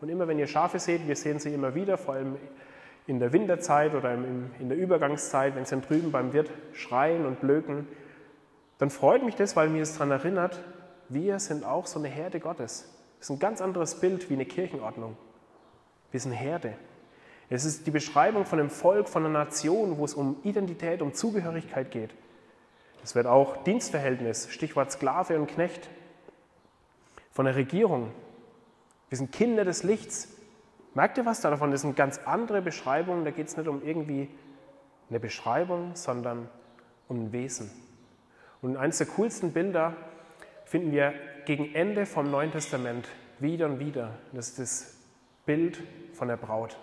Und 0.00 0.08
immer 0.08 0.28
wenn 0.28 0.38
ihr 0.38 0.46
Schafe 0.46 0.78
seht, 0.78 1.08
wir 1.08 1.16
sehen 1.16 1.38
sie 1.38 1.52
immer 1.52 1.74
wieder, 1.74 1.98
vor 1.98 2.14
allem 2.14 2.36
in 3.06 3.18
der 3.18 3.32
Winterzeit 3.32 3.94
oder 3.94 4.14
in 4.14 4.68
der 4.68 4.76
Übergangszeit, 4.76 5.54
wenn 5.54 5.64
sie 5.64 5.76
dann 5.76 5.82
drüben 5.82 6.12
beim 6.12 6.32
Wirt 6.32 6.50
schreien 6.72 7.24
und 7.24 7.40
blöken, 7.40 7.86
dann 8.78 8.90
freut 8.90 9.24
mich 9.24 9.36
das, 9.36 9.56
weil 9.56 9.68
mir 9.68 9.82
es 9.82 9.94
daran 9.94 10.10
erinnert, 10.10 10.60
wir 11.08 11.38
sind 11.38 11.64
auch 11.64 11.86
so 11.86 11.98
eine 11.98 12.08
Herde 12.08 12.40
Gottes. 12.40 12.92
Das 13.18 13.30
ist 13.30 13.36
ein 13.36 13.38
ganz 13.38 13.60
anderes 13.62 14.00
Bild 14.00 14.28
wie 14.28 14.34
eine 14.34 14.44
Kirchenordnung. 14.44 15.16
Wir 16.16 16.20
sind 16.20 16.32
Herde. 16.32 16.72
Es 17.50 17.66
ist 17.66 17.86
die 17.86 17.90
Beschreibung 17.90 18.46
von 18.46 18.58
einem 18.58 18.70
Volk, 18.70 19.06
von 19.06 19.26
einer 19.26 19.38
Nation, 19.38 19.98
wo 19.98 20.04
es 20.06 20.14
um 20.14 20.38
Identität, 20.44 21.02
um 21.02 21.12
Zugehörigkeit 21.12 21.90
geht. 21.90 22.14
Es 23.04 23.14
wird 23.14 23.26
auch 23.26 23.62
Dienstverhältnis, 23.64 24.48
Stichwort 24.50 24.90
Sklave 24.90 25.38
und 25.38 25.46
Knecht. 25.46 25.90
Von 27.32 27.44
der 27.44 27.54
Regierung. 27.54 28.12
Wir 29.10 29.18
sind 29.18 29.30
Kinder 29.30 29.66
des 29.66 29.82
Lichts. 29.82 30.28
Merkt 30.94 31.18
ihr 31.18 31.26
was 31.26 31.42
davon? 31.42 31.70
Das 31.70 31.82
sind 31.82 31.96
ganz 31.96 32.18
andere 32.24 32.62
Beschreibungen. 32.62 33.26
Da 33.26 33.30
geht 33.30 33.48
es 33.48 33.58
nicht 33.58 33.68
um 33.68 33.84
irgendwie 33.84 34.30
eine 35.10 35.20
Beschreibung, 35.20 35.96
sondern 35.96 36.48
um 37.08 37.26
ein 37.26 37.32
Wesen. 37.32 37.70
Und 38.62 38.78
eines 38.78 38.96
der 38.96 39.06
coolsten 39.08 39.52
Bilder 39.52 39.92
finden 40.64 40.92
wir 40.92 41.12
gegen 41.44 41.74
Ende 41.74 42.06
vom 42.06 42.30
Neuen 42.30 42.52
Testament 42.52 43.06
wieder 43.38 43.66
und 43.66 43.80
wieder. 43.80 44.14
Das 44.32 44.48
ist 44.48 44.58
das 44.58 44.95
Bild 45.46 45.82
von 46.12 46.28
der 46.28 46.36
Braut, 46.36 46.78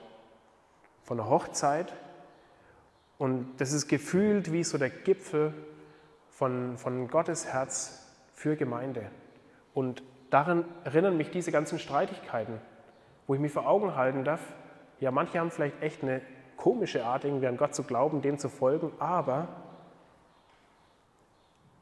von 1.03 1.17
der 1.17 1.29
Hochzeit. 1.29 1.93
Und 3.17 3.57
das 3.57 3.71
ist 3.71 3.87
gefühlt 3.87 4.51
wie 4.51 4.63
so 4.63 4.77
der 4.77 4.89
Gipfel 4.89 5.53
von, 6.29 6.77
von 6.77 7.07
Gottes 7.07 7.45
Herz 7.45 8.07
für 8.33 8.55
Gemeinde. 8.55 9.11
Und 9.73 10.03
daran 10.29 10.65
erinnern 10.83 11.15
mich 11.17 11.29
diese 11.29 11.51
ganzen 11.51 11.77
Streitigkeiten, 11.77 12.59
wo 13.27 13.35
ich 13.35 13.39
mir 13.39 13.49
vor 13.49 13.67
Augen 13.67 13.95
halten 13.95 14.23
darf, 14.23 14.41
ja, 14.99 15.11
manche 15.11 15.39
haben 15.39 15.51
vielleicht 15.51 15.81
echt 15.81 16.01
eine 16.01 16.21
komische 16.55 17.05
Art, 17.05 17.25
irgendwie 17.25 17.47
an 17.47 17.57
Gott 17.57 17.75
zu 17.75 17.83
glauben, 17.83 18.21
dem 18.21 18.37
zu 18.37 18.47
folgen, 18.47 18.91
aber 18.99 19.47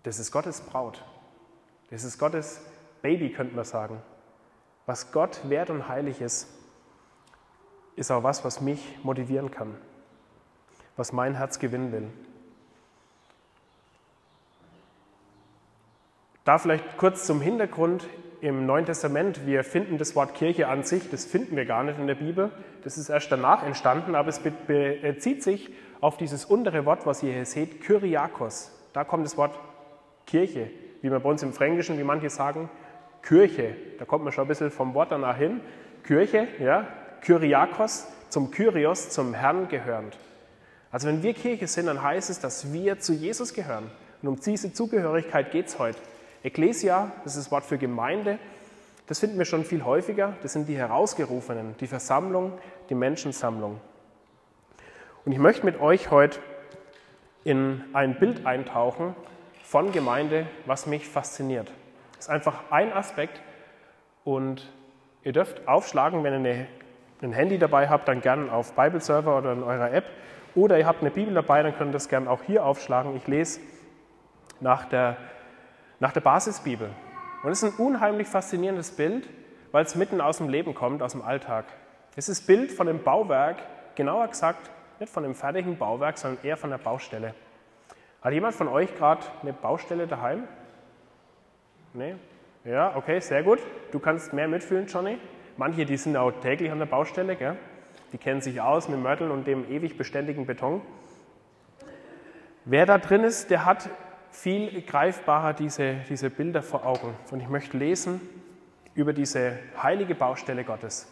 das 0.03 0.17
ist 0.17 0.31
Gottes 0.31 0.61
Braut. 0.61 1.03
Das 1.91 2.03
ist 2.03 2.17
Gottes 2.17 2.61
Baby, 3.01 3.31
könnte 3.31 3.55
man 3.55 3.65
sagen. 3.65 4.01
Was 4.85 5.11
Gott 5.11 5.41
wert 5.49 5.69
und 5.69 5.87
heilig 5.87 6.21
ist, 6.21 6.47
ist 8.01 8.11
auch 8.11 8.23
was, 8.23 8.43
was 8.43 8.59
mich 8.59 8.99
motivieren 9.03 9.51
kann, 9.51 9.75
was 10.97 11.13
mein 11.13 11.35
Herz 11.35 11.59
gewinnen 11.59 11.91
will. 11.91 12.09
Da 16.43 16.57
vielleicht 16.57 16.97
kurz 16.97 17.25
zum 17.25 17.39
Hintergrund 17.39 18.07
im 18.41 18.65
Neuen 18.65 18.87
Testament. 18.87 19.45
Wir 19.45 19.63
finden 19.63 19.99
das 19.99 20.15
Wort 20.15 20.33
Kirche 20.33 20.67
an 20.67 20.83
sich, 20.83 21.09
das 21.11 21.25
finden 21.25 21.55
wir 21.55 21.65
gar 21.65 21.83
nicht 21.83 21.99
in 21.99 22.07
der 22.07 22.15
Bibel. 22.15 22.51
Das 22.83 22.97
ist 22.97 23.09
erst 23.09 23.31
danach 23.31 23.63
entstanden, 23.63 24.15
aber 24.15 24.29
es 24.29 24.39
bezieht 24.39 25.43
sich 25.43 25.71
auf 26.01 26.17
dieses 26.17 26.45
untere 26.45 26.85
Wort, 26.85 27.05
was 27.05 27.21
ihr 27.21 27.31
hier 27.31 27.45
seht, 27.45 27.81
Kyriakos. 27.81 28.71
Da 28.93 29.03
kommt 29.03 29.25
das 29.25 29.37
Wort 29.37 29.59
Kirche, 30.25 30.71
wie 31.03 31.11
man 31.11 31.21
bei 31.21 31.29
uns 31.29 31.43
im 31.43 31.53
Fränkischen, 31.53 31.99
wie 31.99 32.03
manche 32.03 32.31
sagen, 32.31 32.71
Kirche. 33.21 33.75
Da 33.99 34.05
kommt 34.05 34.23
man 34.23 34.33
schon 34.33 34.45
ein 34.45 34.47
bisschen 34.47 34.71
vom 34.71 34.95
Wort 34.95 35.11
danach 35.11 35.37
hin. 35.37 35.61
Kirche, 36.03 36.47
ja, 36.59 36.87
Kyriakos, 37.21 38.07
zum 38.29 38.51
Kyrios, 38.51 39.09
zum 39.09 39.33
Herrn 39.33 39.67
gehörend. 39.67 40.17
Also 40.91 41.07
wenn 41.07 41.23
wir 41.23 41.33
Kirche 41.33 41.67
sind, 41.67 41.87
dann 41.87 42.01
heißt 42.01 42.29
es, 42.29 42.39
dass 42.39 42.73
wir 42.73 42.99
zu 42.99 43.13
Jesus 43.13 43.53
gehören. 43.53 43.89
Und 44.21 44.27
um 44.27 44.39
diese 44.39 44.73
Zugehörigkeit 44.73 45.51
geht 45.51 45.67
es 45.67 45.79
heute. 45.79 45.99
Ecclesia, 46.43 47.11
das 47.23 47.35
ist 47.35 47.45
das 47.45 47.51
Wort 47.51 47.63
für 47.63 47.77
Gemeinde, 47.77 48.39
das 49.11 49.19
finden 49.19 49.37
wir 49.37 49.43
schon 49.43 49.65
viel 49.65 49.83
häufiger. 49.83 50.37
Das 50.41 50.53
sind 50.53 50.69
die 50.69 50.77
Herausgerufenen, 50.77 51.75
die 51.81 51.87
Versammlung, 51.87 52.53
die 52.89 52.95
Menschensammlung. 52.95 53.81
Und 55.25 55.33
ich 55.33 55.37
möchte 55.37 55.65
mit 55.65 55.81
euch 55.81 56.11
heute 56.11 56.39
in 57.43 57.83
ein 57.91 58.17
Bild 58.17 58.45
eintauchen 58.45 59.13
von 59.63 59.91
Gemeinde, 59.91 60.47
was 60.65 60.85
mich 60.85 61.09
fasziniert. 61.09 61.69
Das 62.15 62.27
ist 62.27 62.29
einfach 62.29 62.71
ein 62.71 62.93
Aspekt 62.93 63.41
und 64.23 64.71
ihr 65.23 65.33
dürft 65.33 65.67
aufschlagen, 65.67 66.23
wenn 66.23 66.31
ihr 66.31 66.51
eine 66.51 66.67
ein 67.21 67.33
Handy 67.33 67.57
dabei 67.57 67.89
habt, 67.89 68.07
dann 68.07 68.21
gerne 68.21 68.51
auf 68.51 68.73
Bibleserver 68.73 69.37
oder 69.37 69.53
in 69.53 69.63
eurer 69.63 69.91
App. 69.91 70.05
Oder 70.55 70.77
ihr 70.77 70.85
habt 70.85 71.01
eine 71.01 71.11
Bibel 71.11 71.33
dabei, 71.33 71.63
dann 71.63 71.75
könnt 71.75 71.91
ihr 71.91 71.93
das 71.93 72.09
gerne 72.09 72.29
auch 72.29 72.43
hier 72.43 72.65
aufschlagen. 72.65 73.15
Ich 73.15 73.27
lese 73.27 73.61
nach 74.59 74.85
der, 74.85 75.17
nach 75.99 76.11
der 76.11 76.21
Basisbibel. 76.21 76.89
Und 77.43 77.51
es 77.51 77.63
ist 77.63 77.79
ein 77.79 77.85
unheimlich 77.85 78.27
faszinierendes 78.27 78.91
Bild, 78.91 79.27
weil 79.71 79.85
es 79.85 79.95
mitten 79.95 80.21
aus 80.21 80.37
dem 80.37 80.49
Leben 80.49 80.75
kommt, 80.75 81.01
aus 81.01 81.13
dem 81.13 81.21
Alltag. 81.21 81.65
Es 82.15 82.27
ist 82.27 82.45
Bild 82.45 82.71
von 82.71 82.87
einem 82.87 83.03
Bauwerk, 83.03 83.57
genauer 83.95 84.27
gesagt, 84.27 84.69
nicht 84.99 85.11
von 85.11 85.23
einem 85.23 85.35
fertigen 85.35 85.77
Bauwerk, 85.77 86.17
sondern 86.17 86.43
eher 86.43 86.57
von 86.57 86.69
der 86.69 86.77
Baustelle. 86.77 87.33
Hat 88.21 88.33
jemand 88.33 88.53
von 88.53 88.67
euch 88.67 88.93
gerade 88.95 89.21
eine 89.41 89.53
Baustelle 89.53 90.05
daheim? 90.05 90.47
Nee? 91.93 92.15
Ja, 92.63 92.95
okay, 92.95 93.19
sehr 93.19 93.41
gut. 93.41 93.59
Du 93.91 93.99
kannst 93.99 94.33
mehr 94.33 94.47
mitfühlen, 94.47 94.85
Johnny. 94.85 95.17
Manche, 95.57 95.85
die 95.85 95.97
sind 95.97 96.17
auch 96.17 96.31
täglich 96.31 96.71
an 96.71 96.79
der 96.79 96.85
Baustelle, 96.85 97.35
gell? 97.35 97.57
die 98.11 98.17
kennen 98.17 98.41
sich 98.41 98.61
aus 98.61 98.89
mit 98.89 98.99
Mörteln 98.99 99.31
und 99.31 99.47
dem 99.47 99.69
ewig 99.69 99.97
beständigen 99.97 100.45
Beton. 100.45 100.81
Wer 102.65 102.85
da 102.85 102.97
drin 102.97 103.23
ist, 103.23 103.49
der 103.49 103.65
hat 103.65 103.89
viel 104.31 104.81
greifbarer 104.81 105.53
diese, 105.53 105.95
diese 106.09 106.29
Bilder 106.29 106.61
vor 106.61 106.85
Augen. 106.85 107.15
Und 107.31 107.41
ich 107.41 107.49
möchte 107.49 107.77
lesen 107.77 108.21
über 108.93 109.13
diese 109.13 109.57
heilige 109.81 110.15
Baustelle 110.15 110.63
Gottes. 110.63 111.07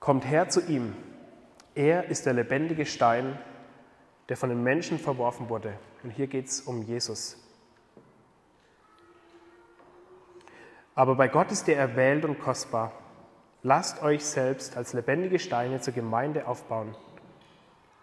Kommt 0.00 0.26
her 0.26 0.48
zu 0.48 0.60
ihm. 0.66 0.94
Er 1.74 2.06
ist 2.06 2.24
der 2.24 2.32
lebendige 2.32 2.86
Stein, 2.86 3.38
der 4.28 4.36
von 4.36 4.48
den 4.48 4.62
Menschen 4.62 4.98
verworfen 4.98 5.48
wurde. 5.48 5.74
Und 6.02 6.10
hier 6.10 6.26
geht 6.26 6.46
es 6.46 6.62
um 6.62 6.82
Jesus. 6.82 7.47
Aber 10.98 11.14
bei 11.14 11.28
Gott 11.28 11.52
ist 11.52 11.68
er 11.68 11.76
erwählt 11.76 12.24
und 12.24 12.40
kostbar. 12.40 12.90
Lasst 13.62 14.02
euch 14.02 14.24
selbst 14.24 14.76
als 14.76 14.94
lebendige 14.94 15.38
Steine 15.38 15.80
zur 15.80 15.94
Gemeinde 15.94 16.48
aufbauen. 16.48 16.92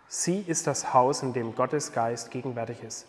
Sie 0.07 0.39
ist 0.39 0.65
das 0.65 0.93
Haus, 0.93 1.21
in 1.21 1.33
dem 1.33 1.55
Gottes 1.55 1.91
Geist 1.91 2.31
gegenwärtig 2.31 2.81
ist. 2.83 3.05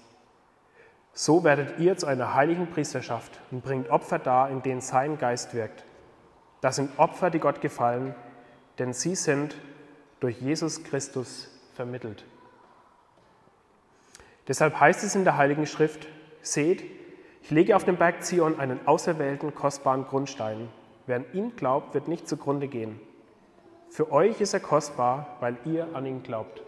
So 1.12 1.44
werdet 1.44 1.78
ihr 1.78 1.96
zu 1.96 2.06
einer 2.06 2.34
heiligen 2.34 2.68
Priesterschaft 2.68 3.38
und 3.52 3.62
bringt 3.62 3.88
Opfer 3.88 4.18
dar, 4.18 4.50
in 4.50 4.60
denen 4.60 4.80
sein 4.80 5.18
Geist 5.18 5.54
wirkt. 5.54 5.84
Das 6.60 6.74
sind 6.74 6.98
Opfer, 6.98 7.30
die 7.30 7.38
Gott 7.38 7.60
gefallen, 7.60 8.12
denn 8.80 8.92
sie 8.92 9.14
sind 9.14 9.54
durch 10.18 10.40
Jesus 10.40 10.82
Christus 10.82 11.48
vermittelt. 11.76 12.24
Deshalb 14.48 14.80
heißt 14.80 15.04
es 15.04 15.14
in 15.14 15.22
der 15.22 15.36
Heiligen 15.36 15.66
Schrift, 15.66 16.08
seht, 16.42 16.82
Ich 17.46 17.52
lege 17.52 17.76
auf 17.76 17.84
dem 17.84 17.96
Berg 17.96 18.24
Zion 18.24 18.58
einen 18.58 18.88
auserwählten, 18.88 19.54
kostbaren 19.54 20.04
Grundstein. 20.04 20.68
Wer 21.06 21.18
an 21.18 21.26
ihn 21.32 21.54
glaubt, 21.54 21.94
wird 21.94 22.08
nicht 22.08 22.26
zugrunde 22.26 22.66
gehen. 22.66 22.98
Für 23.88 24.10
euch 24.10 24.40
ist 24.40 24.52
er 24.52 24.58
kostbar, 24.58 25.36
weil 25.38 25.56
ihr 25.64 25.86
an 25.94 26.06
ihn 26.06 26.24
glaubt. 26.24 26.64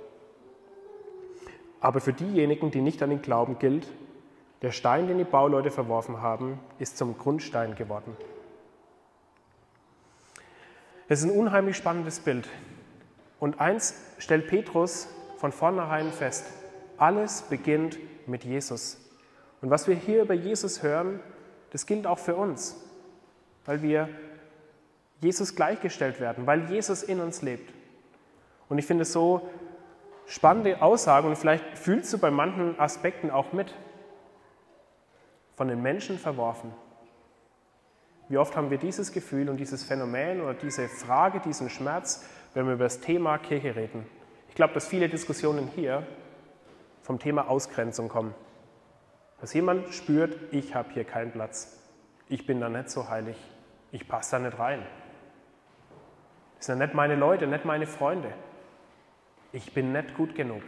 Aber 1.80 2.00
für 2.00 2.12
diejenigen, 2.12 2.70
die 2.70 2.80
nicht 2.80 3.02
an 3.02 3.10
ihn 3.10 3.22
glauben, 3.22 3.58
gilt, 3.58 3.92
der 4.62 4.70
Stein, 4.70 5.08
den 5.08 5.18
die 5.18 5.24
Bauleute 5.24 5.72
verworfen 5.72 6.22
haben, 6.22 6.60
ist 6.78 6.96
zum 6.96 7.18
Grundstein 7.18 7.74
geworden. 7.74 8.16
Es 11.08 11.24
ist 11.24 11.24
ein 11.24 11.36
unheimlich 11.36 11.76
spannendes 11.76 12.20
Bild. 12.20 12.48
Und 13.40 13.58
eins 13.58 14.00
stellt 14.18 14.46
Petrus 14.46 15.08
von 15.38 15.50
vornherein 15.50 16.12
fest. 16.12 16.46
Alles 16.98 17.42
beginnt 17.42 17.98
mit 18.28 18.44
Jesus. 18.44 19.07
Und 19.60 19.70
was 19.70 19.88
wir 19.88 19.94
hier 19.94 20.22
über 20.22 20.34
Jesus 20.34 20.82
hören, 20.82 21.20
das 21.70 21.86
gilt 21.86 22.06
auch 22.06 22.18
für 22.18 22.36
uns, 22.36 22.76
weil 23.64 23.82
wir 23.82 24.08
Jesus 25.20 25.54
gleichgestellt 25.54 26.20
werden, 26.20 26.46
weil 26.46 26.70
Jesus 26.70 27.02
in 27.02 27.20
uns 27.20 27.42
lebt. 27.42 27.72
Und 28.68 28.78
ich 28.78 28.86
finde 28.86 29.02
es 29.02 29.12
so 29.12 29.48
spannende 30.26 30.80
Aussagen 30.82 31.28
und 31.28 31.36
vielleicht 31.36 31.76
fühlst 31.76 32.12
du 32.12 32.18
bei 32.18 32.30
manchen 32.30 32.78
Aspekten 32.78 33.30
auch 33.30 33.52
mit. 33.52 33.74
Von 35.56 35.68
den 35.68 35.82
Menschen 35.82 36.18
verworfen. 36.18 36.72
Wie 38.28 38.38
oft 38.38 38.54
haben 38.54 38.70
wir 38.70 38.78
dieses 38.78 39.10
Gefühl 39.10 39.48
und 39.48 39.56
dieses 39.56 39.82
Phänomen 39.82 40.40
oder 40.40 40.54
diese 40.54 40.86
Frage, 40.88 41.40
diesen 41.40 41.68
Schmerz, 41.68 42.24
wenn 42.54 42.66
wir 42.66 42.74
über 42.74 42.84
das 42.84 43.00
Thema 43.00 43.38
Kirche 43.38 43.74
reden? 43.74 44.06
Ich 44.50 44.54
glaube, 44.54 44.74
dass 44.74 44.86
viele 44.86 45.08
Diskussionen 45.08 45.68
hier 45.74 46.06
vom 47.02 47.18
Thema 47.18 47.48
Ausgrenzung 47.48 48.08
kommen. 48.08 48.34
Dass 49.40 49.54
jemand 49.54 49.92
spürt, 49.94 50.36
ich 50.52 50.74
habe 50.74 50.90
hier 50.92 51.04
keinen 51.04 51.30
Platz. 51.30 51.78
Ich 52.28 52.46
bin 52.46 52.60
da 52.60 52.68
nicht 52.68 52.90
so 52.90 53.08
heilig. 53.08 53.36
Ich 53.92 54.08
passe 54.08 54.32
da 54.32 54.38
nicht 54.40 54.58
rein. 54.58 54.84
Das 56.56 56.66
sind 56.66 56.78
ja 56.78 56.86
nicht 56.86 56.94
meine 56.94 57.14
Leute, 57.14 57.46
nicht 57.46 57.64
meine 57.64 57.86
Freunde. 57.86 58.32
Ich 59.52 59.72
bin 59.72 59.92
nicht 59.92 60.14
gut 60.16 60.34
genug. 60.34 60.62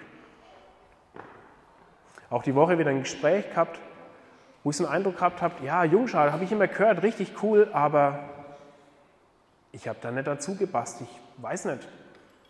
Auch 2.31 2.43
die 2.45 2.55
Woche 2.55 2.79
wieder 2.79 2.91
ein 2.91 3.01
Gespräch 3.01 3.51
gehabt, 3.51 3.81
wo 4.63 4.71
ich 4.71 4.77
so 4.77 4.87
einen 4.87 4.95
Eindruck 4.95 5.17
gehabt 5.17 5.43
habe, 5.43 5.65
ja, 5.65 5.85
Jungschal, 5.85 6.33
habe 6.33 6.45
ich 6.45 6.53
immer 6.53 6.69
gehört, 6.69 7.03
richtig 7.03 7.43
cool, 7.43 7.69
aber 7.73 8.31
ich 9.73 9.89
habe 9.89 9.99
da 10.01 10.11
nicht 10.11 10.27
dazu 10.27 10.57
gepasst. 10.57 11.01
Ich 11.01 11.43
weiß 11.43 11.65
nicht. 11.67 11.89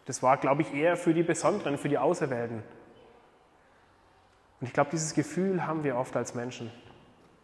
Das 0.04 0.22
war, 0.22 0.36
glaube 0.36 0.62
ich, 0.62 0.74
eher 0.74 0.96
für 0.96 1.14
die 1.14 1.22
Besonderen, 1.22 1.78
für 1.78 1.88
die 1.88 1.98
Auserwählten. 1.98 2.62
Und 4.60 4.66
ich 4.66 4.72
glaube, 4.72 4.90
dieses 4.90 5.14
Gefühl 5.14 5.66
haben 5.66 5.84
wir 5.84 5.96
oft 5.96 6.14
als 6.16 6.34
Menschen, 6.34 6.70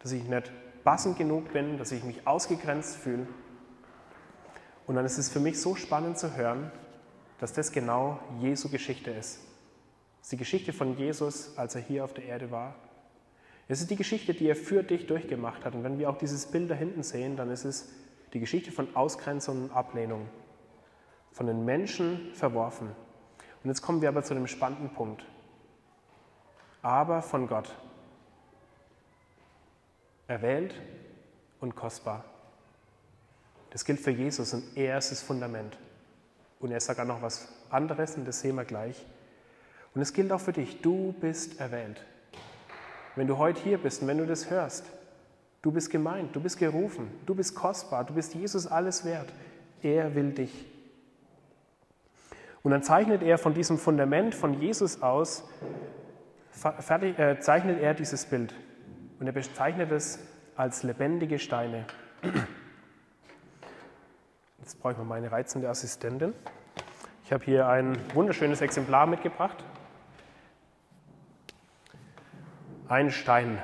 dass 0.01 0.13
ich 0.13 0.25
nicht 0.25 0.53
passend 0.85 1.17
genug 1.17 1.53
bin, 1.53 1.79
dass 1.79 1.93
ich 1.93 2.05
mich 2.05 2.27
ausgegrenzt 2.27 2.97
fühle. 2.97 3.27
Und 4.87 4.95
dann 4.95 5.05
ist 5.05 5.19
es 5.19 5.29
für 5.29 5.41
mich 5.41 5.61
so 5.61 5.75
spannend 5.75 6.19
zu 6.19 6.37
hören, 6.37 6.71
dass 7.39 7.53
das 7.53 7.73
genau 7.73 8.21
Jesu 8.41 8.69
Geschichte 8.69 9.11
ist. 9.11 9.41
Es 10.21 10.27
ist 10.27 10.33
die 10.33 10.37
Geschichte 10.37 10.73
von 10.73 10.97
Jesus, 10.97 11.57
als 11.57 11.75
er 11.75 11.81
hier 11.81 12.05
auf 12.05 12.15
der 12.15 12.25
Erde 12.25 12.51
war. 12.51 12.75
Es 13.69 13.81
ist 13.81 13.91
die 13.91 13.97
Geschichte, 13.97 14.33
die 14.33 14.49
er 14.49 14.57
für 14.57 14.83
dich 14.83 15.07
durchgemacht 15.07 15.65
hat. 15.65 15.75
Und 15.75 15.83
wenn 15.83 15.99
wir 15.99 16.09
auch 16.09 16.19
dieses 16.19 16.47
Bild 16.47 16.71
da 16.71 16.75
hinten 16.75 17.03
sehen, 17.03 17.37
dann 17.37 17.51
ist 17.51 17.65
es 17.65 17.89
die 18.33 18.41
Geschichte 18.41 18.71
von 18.71 18.95
Ausgrenzung 18.95 19.65
und 19.65 19.71
Ablehnung. 19.73 20.29
Von 21.33 21.47
den 21.47 21.65
Menschen 21.65 22.33
verworfen. 22.35 22.89
Und 23.63 23.71
jetzt 23.71 23.83
kommen 23.83 24.03
wir 24.03 24.09
aber 24.09 24.23
zu 24.23 24.35
dem 24.35 24.47
spannenden 24.47 24.91
Punkt. 24.91 25.25
Aber 26.87 27.21
von 27.21 27.49
Gott. 27.49 27.75
Erwählt 30.29 30.73
und 31.59 31.75
kostbar. 31.75 32.25
Das 33.71 33.85
gilt 33.85 33.99
für 33.99 34.13
Jesus 34.13 34.55
und 34.55 34.77
er 34.77 34.97
ist 34.97 35.11
das 35.11 35.21
Fundament. 35.21 35.77
Und 36.61 36.71
er 36.71 36.79
sagt 36.79 37.01
auch 37.01 37.05
noch 37.05 37.23
was 37.23 37.49
anderes 37.71 38.15
und 38.15 38.25
das 38.25 38.39
sehen 38.39 38.55
wir 38.55 38.65
gleich. 38.65 39.05
Und 39.97 40.01
es 40.01 40.13
gilt 40.13 40.31
auch 40.31 40.41
für 40.41 40.53
dich. 40.53 40.81
Du 40.81 41.13
bist 41.21 41.59
erwählt. 41.59 42.07
Wenn 43.17 43.27
du 43.27 43.37
heute 43.37 43.61
hier 43.61 43.79
bist 43.79 44.03
und 44.03 44.07
wenn 44.07 44.19
du 44.19 44.27
das 44.27 44.49
hörst, 44.49 44.85
du 45.63 45.73
bist 45.73 45.91
gemeint, 45.91 46.37
du 46.37 46.41
bist 46.41 46.57
gerufen, 46.57 47.11
du 47.27 47.35
bist 47.35 47.57
kostbar, 47.57 48.05
du 48.05 48.15
bist 48.15 48.33
Jesus 48.37 48.65
alles 48.65 49.05
wert. 49.05 49.33
Er 49.83 50.15
will 50.15 50.31
dich. 50.31 50.67
Und 52.63 52.71
dann 52.71 52.85
zeichnet 52.85 53.25
er 53.25 53.39
von 53.39 53.55
diesem 53.55 53.77
Fundament 53.77 54.37
von 54.37 54.61
Jesus 54.61 55.03
aus, 55.03 55.43
fertig, 56.57 57.19
äh, 57.19 57.39
zeichnet 57.41 57.81
er 57.81 57.95
dieses 57.95 58.25
Bild. 58.25 58.55
Und 59.21 59.27
er 59.27 59.33
bezeichnet 59.33 59.91
es 59.93 60.19
als 60.57 60.83
lebendige 60.83 61.39
Steine. 61.39 61.85
Jetzt 64.59 64.81
brauche 64.81 64.93
ich 64.93 64.99
mal 64.99 65.05
meine 65.05 65.31
reizende 65.31 65.69
Assistentin. 65.69 66.33
Ich 67.25 67.33
habe 67.33 67.45
hier 67.45 67.69
ein 67.69 67.99
wunderschönes 68.15 68.61
Exemplar 68.61 69.07
mitgebracht. 69.07 69.65
Ein 72.89 73.11
Stein, 73.11 73.59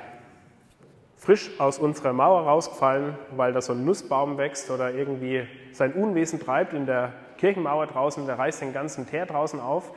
frisch 1.15 1.59
aus 1.59 1.79
unserer 1.79 2.13
Mauer 2.13 2.41
rausgefallen, 2.41 3.17
weil 3.31 3.53
da 3.53 3.61
so 3.61 3.73
ein 3.73 3.85
Nussbaum 3.85 4.37
wächst 4.37 4.69
oder 4.69 4.93
irgendwie 4.93 5.47
sein 5.71 5.93
Unwesen 5.93 6.39
treibt 6.39 6.73
in 6.73 6.85
der 6.85 7.13
Kirchenmauer 7.37 7.87
draußen, 7.87 8.25
der 8.25 8.37
reißt 8.37 8.61
den 8.61 8.73
ganzen 8.73 9.07
Teer 9.07 9.25
draußen 9.25 9.59
auf. 9.59 9.95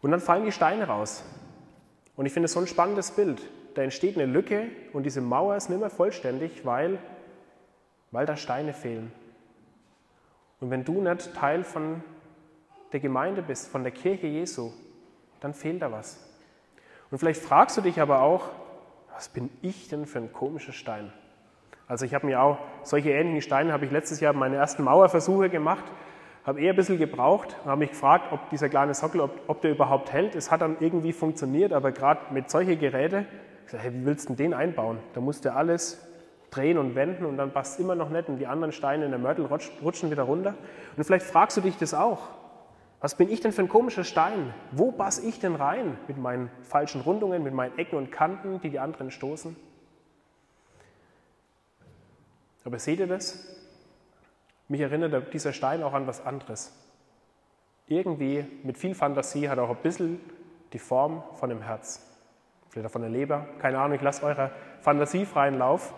Und 0.00 0.10
dann 0.10 0.20
fallen 0.20 0.44
die 0.44 0.52
Steine 0.52 0.86
raus. 0.86 1.24
Und 2.18 2.26
ich 2.26 2.32
finde 2.32 2.46
es 2.46 2.52
so 2.52 2.58
ein 2.58 2.66
spannendes 2.66 3.12
Bild. 3.12 3.40
Da 3.74 3.82
entsteht 3.82 4.16
eine 4.16 4.26
Lücke 4.26 4.66
und 4.92 5.04
diese 5.06 5.20
Mauer 5.20 5.54
ist 5.54 5.70
nicht 5.70 5.78
mehr 5.78 5.88
vollständig, 5.88 6.66
weil, 6.66 6.98
weil 8.10 8.26
da 8.26 8.36
Steine 8.36 8.74
fehlen. 8.74 9.12
Und 10.60 10.70
wenn 10.70 10.84
du 10.84 11.00
nicht 11.00 11.32
Teil 11.36 11.62
von 11.62 12.02
der 12.92 12.98
Gemeinde 12.98 13.40
bist, 13.40 13.68
von 13.68 13.84
der 13.84 13.92
Kirche 13.92 14.26
Jesu, 14.26 14.72
dann 15.38 15.54
fehlt 15.54 15.80
da 15.80 15.92
was. 15.92 16.18
Und 17.12 17.18
vielleicht 17.18 17.40
fragst 17.40 17.76
du 17.76 17.82
dich 17.82 18.00
aber 18.00 18.20
auch, 18.22 18.48
was 19.14 19.28
bin 19.28 19.48
ich 19.62 19.86
denn 19.86 20.04
für 20.04 20.18
ein 20.18 20.32
komischer 20.32 20.72
Stein? 20.72 21.12
Also 21.86 22.04
ich 22.04 22.14
habe 22.14 22.26
mir 22.26 22.42
auch 22.42 22.58
solche 22.82 23.10
ähnlichen 23.10 23.42
Steine, 23.42 23.72
habe 23.72 23.84
ich 23.84 23.92
letztes 23.92 24.18
Jahr 24.18 24.32
meine 24.32 24.56
ersten 24.56 24.82
Mauerversuche 24.82 25.50
gemacht, 25.50 25.84
habe 26.48 26.62
eher 26.62 26.72
ein 26.72 26.76
bisschen 26.76 26.96
gebraucht 26.96 27.56
habe 27.66 27.80
mich 27.80 27.90
gefragt, 27.90 28.32
ob 28.32 28.48
dieser 28.48 28.70
kleine 28.70 28.94
Sockel, 28.94 29.20
ob, 29.20 29.38
ob 29.48 29.60
der 29.60 29.70
überhaupt 29.70 30.12
hält. 30.12 30.34
Es 30.34 30.50
hat 30.50 30.62
dann 30.62 30.78
irgendwie 30.80 31.12
funktioniert, 31.12 31.74
aber 31.74 31.92
gerade 31.92 32.32
mit 32.32 32.50
solchen 32.50 32.78
Geräten, 32.78 33.26
ich 33.66 33.72
sage, 33.72 33.84
hey, 33.84 33.92
wie 33.92 34.06
willst 34.06 34.30
du 34.30 34.34
den 34.34 34.54
einbauen? 34.54 34.98
Da 35.12 35.20
musst 35.20 35.44
du 35.44 35.52
alles 35.52 36.02
drehen 36.50 36.78
und 36.78 36.94
wenden 36.94 37.26
und 37.26 37.36
dann 37.36 37.52
passt 37.52 37.74
es 37.74 37.80
immer 37.84 37.94
noch 37.94 38.08
nicht 38.08 38.30
und 38.30 38.38
die 38.38 38.46
anderen 38.46 38.72
Steine 38.72 39.04
in 39.04 39.10
der 39.10 39.20
Mörtel 39.20 39.44
rutschen 39.44 40.10
wieder 40.10 40.22
runter. 40.22 40.54
Und 40.96 41.04
vielleicht 41.04 41.26
fragst 41.26 41.58
du 41.58 41.60
dich 41.60 41.76
das 41.76 41.92
auch. 41.92 42.30
Was 43.00 43.14
bin 43.14 43.28
ich 43.30 43.40
denn 43.40 43.52
für 43.52 43.62
ein 43.62 43.68
komischer 43.68 44.04
Stein? 44.04 44.54
Wo 44.72 44.90
passe 44.90 45.26
ich 45.26 45.38
denn 45.38 45.54
rein 45.54 45.98
mit 46.08 46.16
meinen 46.16 46.50
falschen 46.62 47.02
Rundungen, 47.02 47.42
mit 47.42 47.52
meinen 47.52 47.76
Ecken 47.78 47.96
und 47.96 48.10
Kanten, 48.10 48.60
die 48.62 48.70
die 48.70 48.78
anderen 48.78 49.10
stoßen? 49.10 49.54
Aber 52.64 52.78
seht 52.78 53.00
ihr 53.00 53.06
das? 53.06 53.57
Mich 54.68 54.80
erinnert 54.80 55.32
dieser 55.32 55.52
Stein 55.52 55.82
auch 55.82 55.94
an 55.94 56.06
was 56.06 56.24
anderes. 56.24 56.72
Irgendwie 57.86 58.44
mit 58.62 58.76
viel 58.76 58.94
Fantasie 58.94 59.48
hat 59.48 59.58
er 59.58 59.64
auch 59.64 59.70
ein 59.70 59.82
bisschen 59.82 60.20
die 60.74 60.78
Form 60.78 61.22
von 61.34 61.48
dem 61.48 61.62
Herz. 61.62 62.04
Vielleicht 62.68 62.92
von 62.92 63.00
der 63.00 63.10
Leber. 63.10 63.46
Keine 63.60 63.78
Ahnung, 63.78 63.96
ich 63.96 64.02
lasse 64.02 64.22
eurer 64.24 64.50
Fantasie 64.80 65.24
freien 65.24 65.56
Lauf. 65.58 65.94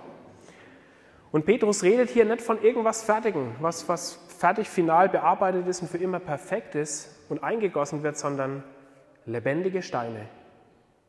Und 1.33 1.47
Petrus 1.47 1.83
redet 1.83 2.11
hier 2.11 2.25
nicht 2.25 2.43
von 2.43 2.63
irgendwas 2.63 3.03
Fertigen, 3.03 3.55
was, 3.61 3.89
was 3.89 4.15
fertig 4.39 4.69
final 4.69 5.09
bearbeitet 5.09 5.67
ist 5.67 5.83
und 5.83 5.89
für 5.89 5.99
immer 5.99 6.19
perfekt 6.19 6.75
ist 6.75 7.29
und 7.29 7.43
eingegossen 7.43 8.03
wird, 8.03 8.17
sondern 8.17 8.65
lebendige 9.27 9.83
Steine. 9.83 10.27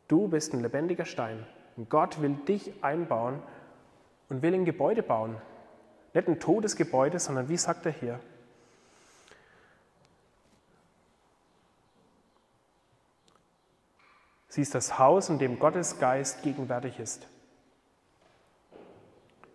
Du 0.08 0.28
bist 0.28 0.52
ein 0.52 0.60
lebendiger 0.60 1.04
Stein. 1.04 1.46
Und 1.76 1.90
Gott 1.90 2.20
will 2.20 2.34
dich 2.46 2.72
einbauen 2.82 3.40
und 4.28 4.42
will 4.42 4.54
ein 4.54 4.64
Gebäude 4.64 5.02
bauen. 5.02 5.36
Nicht 6.14 6.28
ein 6.28 6.40
totes 6.40 6.76
Gebäude, 6.76 7.18
sondern 7.18 7.48
wie 7.48 7.56
sagt 7.56 7.86
er 7.86 7.92
hier? 7.92 8.20
Sie 14.48 14.60
ist 14.60 14.74
das 14.74 14.98
Haus, 14.98 15.30
in 15.30 15.38
dem 15.38 15.58
Gottes 15.58 15.98
Geist 15.98 16.42
gegenwärtig 16.42 16.98
ist. 16.98 17.26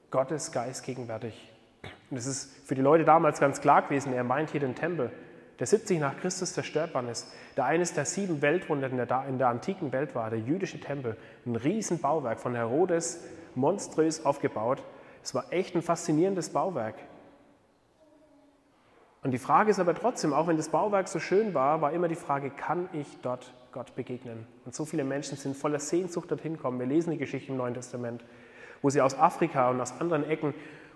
Gottes 0.09 0.51
Geist 0.51 0.83
gegenwärtig. 0.83 1.51
Und 2.09 2.17
es 2.17 2.25
ist 2.25 2.51
für 2.65 2.73
die 2.73 2.81
Leute 2.81 3.05
damals 3.05 3.39
ganz 3.39 3.61
klar 3.61 3.83
gewesen, 3.83 4.13
er 4.13 4.23
meint 4.23 4.49
hier 4.49 4.61
den 4.61 4.73
Tempel, 4.73 5.11
der 5.59 5.67
70 5.67 5.99
nach 5.99 6.17
Christus 6.17 6.53
zerstört 6.53 6.95
worden 6.95 7.09
ist, 7.09 7.27
der 7.55 7.65
eines 7.65 7.93
der 7.93 8.05
sieben 8.05 8.41
Weltwunder 8.41 8.89
in 8.89 8.97
der, 8.97 9.25
in 9.27 9.37
der 9.37 9.49
antiken 9.49 9.91
Welt 9.91 10.15
war, 10.15 10.31
der 10.31 10.39
jüdische 10.39 10.79
Tempel. 10.79 11.17
Ein 11.45 11.55
Riesenbauwerk 11.55 12.39
von 12.39 12.55
Herodes, 12.55 13.23
monströs 13.53 14.25
aufgebaut. 14.25 14.81
Es 15.27 15.35
war 15.35 15.51
echt 15.51 15.75
ein 15.75 15.81
faszinierendes 15.81 16.51
Bauwerk. 16.51 16.95
Und 19.23 19.31
die 19.31 19.37
Frage 19.37 19.69
ist 19.71 19.77
aber 19.77 19.93
trotzdem, 19.93 20.31
auch 20.31 20.47
wenn 20.47 20.55
das 20.55 20.69
Bauwerk 20.69 21.09
so 21.09 21.19
schön 21.19 21.53
war, 21.53 21.81
war 21.81 21.91
immer 21.91 22.07
die 22.07 22.15
Frage, 22.15 22.49
kann 22.49 22.87
ich 22.93 23.17
dort 23.21 23.53
Gott 23.73 23.93
begegnen? 23.93 24.47
Und 24.63 24.73
so 24.73 24.85
viele 24.85 25.03
Menschen 25.03 25.35
sind 25.35 25.57
voller 25.57 25.79
Sehnsucht 25.79 26.31
dorthin 26.31 26.57
kommen. 26.57 26.79
Wir 26.79 26.85
lesen 26.85 27.11
die 27.11 27.17
Geschichte 27.17 27.51
im 27.51 27.57
Neuen 27.57 27.73
Testament. 27.73 28.23
wo 28.81 28.89
sie 28.89 29.01
aus 29.01 29.19
Afrika 29.19 29.69
und 29.69 29.81
aus 29.81 29.99
anderen 29.99 30.23
Ecken 30.23 30.53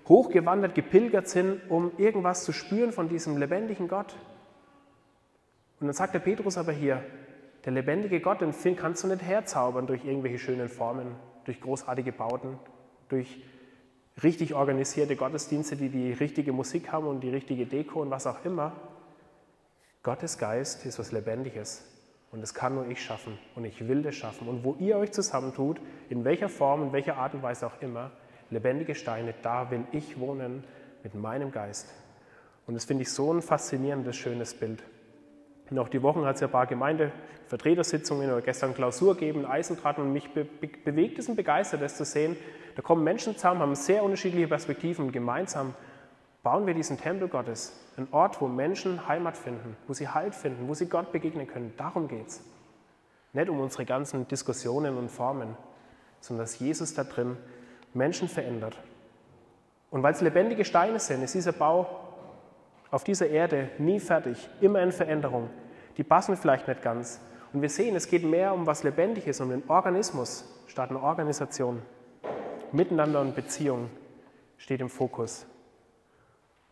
hochgewandert, 0.08 0.76
gepilgert 0.76 1.28
sind, 1.28 1.70
um 1.70 1.92
irgendwas 1.98 2.46
zu 2.46 2.54
spüren 2.54 2.94
von 2.94 3.10
diesem 3.10 3.36
lebendigen 3.36 3.90
Gott. 3.90 4.16
Und 5.82 5.88
dann 5.88 5.94
sagt 5.94 6.14
der 6.14 6.20
Petrus 6.20 6.58
aber 6.58 6.72
hier, 6.72 7.04
der 7.66 7.74
lebendige 7.74 8.22
Gott, 8.22 8.40
den 8.40 8.54
kannst 8.78 9.04
du 9.04 9.08
nicht 9.10 9.24
herzaubern 9.24 9.88
durch 9.88 10.06
irgendwelche 10.06 10.40
schönen 10.40 10.70
Formen, 10.70 11.18
durch 11.44 11.60
großartige 11.60 12.14
Bauten, 12.14 12.58
durch 13.10 13.44
richtig 14.24 14.54
organisierte 14.54 15.16
Gottesdienste, 15.16 15.76
die 15.76 15.90
die 15.90 16.14
richtige 16.14 16.54
Musik 16.54 16.92
haben 16.92 17.08
und 17.08 17.22
die 17.22 17.30
richtige 17.30 17.66
Deko 17.66 18.02
und 18.02 18.10
was 18.10 18.28
auch 18.28 18.44
immer. 18.46 18.74
Gottes 20.04 20.38
Geist 20.38 20.86
ist 20.86 21.00
was 21.00 21.12
Lebendiges 21.12 21.84
und 22.32 22.42
das 22.42 22.54
kann 22.54 22.76
nur 22.76 22.88
ich 22.88 23.04
schaffen 23.04 23.38
und 23.56 23.66
ich 23.66 23.88
will 23.88 24.02
das 24.02 24.16
schaffen. 24.16 24.48
Und 24.48 24.64
wo 24.64 24.76
ihr 24.80 24.98
euch 24.98 25.12
zusammentut, 25.12 25.80
in 26.10 26.24
welcher 26.24 26.50
Form, 26.50 26.84
in 26.84 26.94
welcher 26.94 27.18
Art 27.18 27.34
und 27.34 27.44
Weise 27.44 27.68
auch 27.68 27.82
immer, 27.82 28.12
lebendige 28.50 28.96
Steine, 28.96 29.34
da 29.42 29.70
will 29.72 29.86
ich 29.92 30.20
wohnen 30.20 30.64
mit 31.04 31.16
meinem 31.16 31.52
Geist. 31.52 31.88
Und 32.68 32.76
das 32.76 32.86
finde 32.86 33.04
ich 33.04 33.12
so 33.12 33.34
ein 33.34 33.42
faszinierendes, 33.42 34.16
schönes 34.16 34.54
Bild. 34.54 34.84
Und 35.72 35.80
auch 35.80 35.88
die 35.88 36.04
Wochen 36.04 36.26
hat 36.26 36.36
es 36.36 36.42
ja 36.42 36.48
ein 36.48 36.52
paar 36.52 36.68
Gemeindevertretersitzungen 36.68 38.30
oder 38.30 38.42
gestern 38.42 38.76
Klausur 38.76 39.16
gegeben, 39.16 39.46
Eisendraht 39.46 39.98
und 40.00 40.12
mich 40.12 40.34
be 40.34 40.44
be 40.44 40.68
bewegt 40.68 41.18
es 41.18 41.30
und 41.30 41.38
begeistert, 41.38 41.82
das 41.82 41.96
zu 41.96 42.04
sehen. 42.04 42.36
Da 42.76 42.82
kommen 42.82 43.06
Menschen 43.06 43.36
zusammen, 43.36 43.62
haben 43.62 43.76
sehr 43.76 44.04
unterschiedliche 44.04 44.50
Perspektiven 44.50 45.06
und 45.06 45.12
gemeinsam 45.14 45.74
bauen 46.44 46.68
wir 46.68 46.74
diesen 46.74 46.98
Tempel 46.98 47.30
Gottes, 47.30 47.80
einen 47.96 48.10
Ort, 48.12 48.42
wo 48.42 48.48
Menschen 48.48 49.08
Heimat 49.08 49.38
finden, 49.38 49.78
wo 49.88 49.94
sie 49.94 50.10
Halt 50.10 50.36
finden, 50.36 50.68
wo 50.68 50.74
sie 50.74 50.88
Gott 50.88 51.14
begegnen 51.14 51.48
können. 51.48 51.74
Darum 51.78 52.10
geht 52.10 52.28
es. 52.28 52.44
Nicht 53.32 53.48
um 53.48 53.60
unsere 53.62 53.86
ganzen 53.86 54.28
Diskussionen 54.28 54.98
und 54.98 55.10
Formen, 55.10 55.56
sondern 56.20 56.44
dass 56.44 56.60
Jesus 56.60 56.94
da 56.94 57.06
drin 57.06 57.38
Menschen 57.94 58.28
verändert. 58.28 58.78
Und 59.90 60.04
weil 60.04 60.14
es 60.14 60.22
lebendige 60.22 60.66
Steine 60.66 61.00
sind, 61.00 61.24
ist 61.24 61.34
dieser 61.34 61.54
Bau 61.54 61.88
auf 62.90 63.06
dieser 63.06 63.28
Erde 63.30 63.70
nie 63.78 64.02
fertig, 64.02 64.50
immer 64.60 64.82
in 64.82 64.92
Veränderung. 64.92 65.50
Die 65.98 66.04
passen 66.04 66.38
vielleicht 66.38 66.68
nicht 66.68 66.82
ganz. 66.82 67.20
Und 67.54 67.62
wir 67.62 67.70
sehen, 67.70 67.96
es 67.96 68.08
geht 68.08 68.24
mehr 68.24 68.54
um 68.54 68.66
was 68.66 68.84
Lebendiges, 68.84 69.42
um 69.42 69.50
den 69.50 69.64
Organismus 69.70 70.46
statt 70.68 70.90
eine 70.90 71.02
Organisation. 71.02 71.82
Miteinander 72.72 73.20
und 73.20 73.36
Beziehung 73.36 73.90
steht 74.58 74.80
im 74.80 74.90
Fokus. 74.90 75.46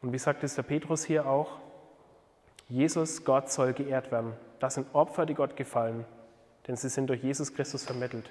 Und 0.02 0.14
wie 0.14 0.18
sagt 0.18 0.44
es 0.44 0.56
der 0.56 0.64
Petrus 0.64 1.04
hier 1.04 1.28
auch? 1.28 1.60
Jesus, 2.70 3.26
Gott 3.26 3.52
soll 3.52 3.74
geehrt 3.74 4.12
werden. 4.12 4.34
Das 4.60 4.76
sind 4.76 4.88
Opfer, 4.94 5.26
die 5.26 5.34
Gott 5.34 5.58
gefallen, 5.58 6.06
denn 6.68 6.76
sie 6.76 6.90
sind 6.90 7.08
durch 7.08 7.24
Jesus 7.24 7.54
Christus 7.54 7.84
vermittelt. 7.84 8.30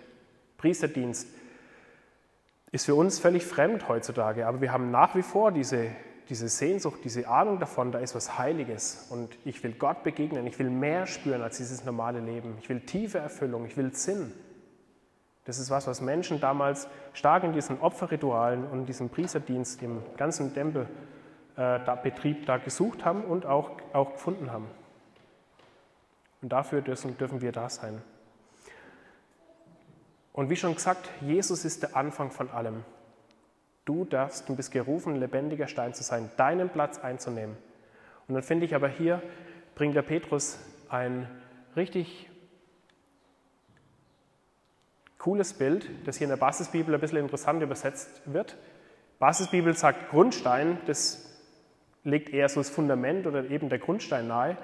Priesterdienst 0.57 1.29
ist 2.70 2.87
für 2.87 2.94
uns 2.94 3.18
völlig 3.18 3.44
fremd 3.44 3.88
heutzutage, 3.88 4.46
aber 4.46 4.61
wir 4.61 4.72
haben 4.72 4.90
nach 4.90 5.14
wie 5.14 5.22
vor 5.22 5.53
diese 5.53 5.90
diese 6.28 6.48
Sehnsucht, 6.48 7.00
diese 7.04 7.26
Ahnung 7.28 7.58
davon, 7.58 7.90
da 7.90 8.00
ist 8.00 8.14
was 8.14 8.38
Heiliges 8.38 9.06
und 9.10 9.36
ich 9.44 9.62
will 9.62 9.72
Gott 9.72 10.02
begegnen, 10.02 10.46
ich 10.46 10.58
will 10.58 10.68
mehr 10.68 11.06
spüren 11.06 11.42
als 11.42 11.56
dieses 11.56 11.84
normale 11.84 12.20
Leben. 12.20 12.56
Ich 12.60 12.68
will 12.68 12.80
tiefe 12.80 13.18
Erfüllung, 13.18 13.64
ich 13.64 13.76
will 13.76 13.94
Sinn. 13.94 14.32
Das 15.44 15.58
ist 15.58 15.70
was, 15.70 15.86
was 15.86 16.02
Menschen 16.02 16.40
damals 16.40 16.88
stark 17.14 17.42
in 17.44 17.54
diesen 17.54 17.80
Opferritualen 17.80 18.66
und 18.66 18.86
diesem 18.86 19.08
Priesterdienst 19.08 19.82
im 19.82 20.02
ganzen 20.18 20.52
Tempelbetrieb 20.52 22.42
äh, 22.42 22.44
da 22.44 22.58
gesucht 22.58 23.06
haben 23.06 23.24
und 23.24 23.46
auch, 23.46 23.70
auch 23.94 24.12
gefunden 24.12 24.52
haben. 24.52 24.66
Und 26.42 26.50
dafür 26.50 26.82
dürfen, 26.82 27.16
dürfen 27.16 27.40
wir 27.40 27.52
da 27.52 27.70
sein. 27.70 28.02
Und 30.34 30.50
wie 30.50 30.56
schon 30.56 30.74
gesagt, 30.74 31.08
Jesus 31.22 31.64
ist 31.64 31.82
der 31.82 31.96
Anfang 31.96 32.30
von 32.30 32.50
allem. 32.50 32.84
Du 33.88 34.05
darfst, 34.05 34.46
du 34.46 34.55
bist 34.55 34.70
gerufen, 34.70 35.16
lebendiger 35.16 35.66
Stein 35.66 35.94
zu 35.94 36.03
sein, 36.03 36.31
deinen 36.37 36.68
Platz 36.68 36.98
einzunehmen. 36.98 37.57
Und 38.27 38.35
dann 38.35 38.42
finde 38.42 38.66
ich 38.66 38.74
aber 38.74 38.87
hier, 38.87 39.22
bringt 39.74 39.96
der 39.96 40.03
Petrus 40.03 40.59
ein 40.90 41.27
richtig 41.74 42.29
cooles 45.16 45.55
Bild, 45.55 45.88
das 46.05 46.18
hier 46.18 46.27
in 46.27 46.31
der 46.31 46.37
Basisbibel 46.37 46.94
ein 46.94 47.01
bisschen 47.01 47.16
interessant 47.16 47.62
übersetzt 47.62 48.20
wird. 48.27 48.59
Basisbibel 49.18 49.74
sagt 49.74 50.11
Grundstein, 50.11 50.77
das 50.85 51.24
legt 52.05 52.29
eher 52.29 52.51
so 52.51 52.61
das 52.61 52.68
Fundament 52.68 53.27
oder 53.27 53.48
eben 53.48 53.70
der 53.70 53.79
Grundstein 53.79 54.29
nahe. 54.29 54.59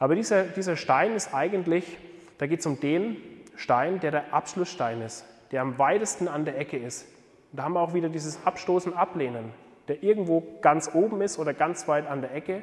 Aber 0.00 0.16
dieser, 0.16 0.42
dieser 0.42 0.76
Stein 0.76 1.14
ist 1.14 1.32
eigentlich, 1.32 1.98
da 2.38 2.48
geht 2.48 2.58
es 2.58 2.66
um 2.66 2.80
den 2.80 3.16
Stein, 3.54 4.00
der 4.00 4.10
der 4.10 4.34
Abschlussstein 4.34 5.02
ist, 5.02 5.24
der 5.52 5.62
am 5.62 5.78
weitesten 5.78 6.26
an 6.26 6.44
der 6.44 6.58
Ecke 6.58 6.76
ist, 6.78 7.06
und 7.54 7.58
da 7.58 7.62
haben 7.62 7.74
wir 7.74 7.80
auch 7.82 7.94
wieder 7.94 8.08
dieses 8.08 8.44
Abstoßen, 8.44 8.94
Ablehnen, 8.94 9.52
der 9.86 10.02
irgendwo 10.02 10.42
ganz 10.60 10.92
oben 10.92 11.20
ist 11.22 11.38
oder 11.38 11.54
ganz 11.54 11.86
weit 11.86 12.08
an 12.08 12.20
der 12.20 12.34
Ecke. 12.34 12.62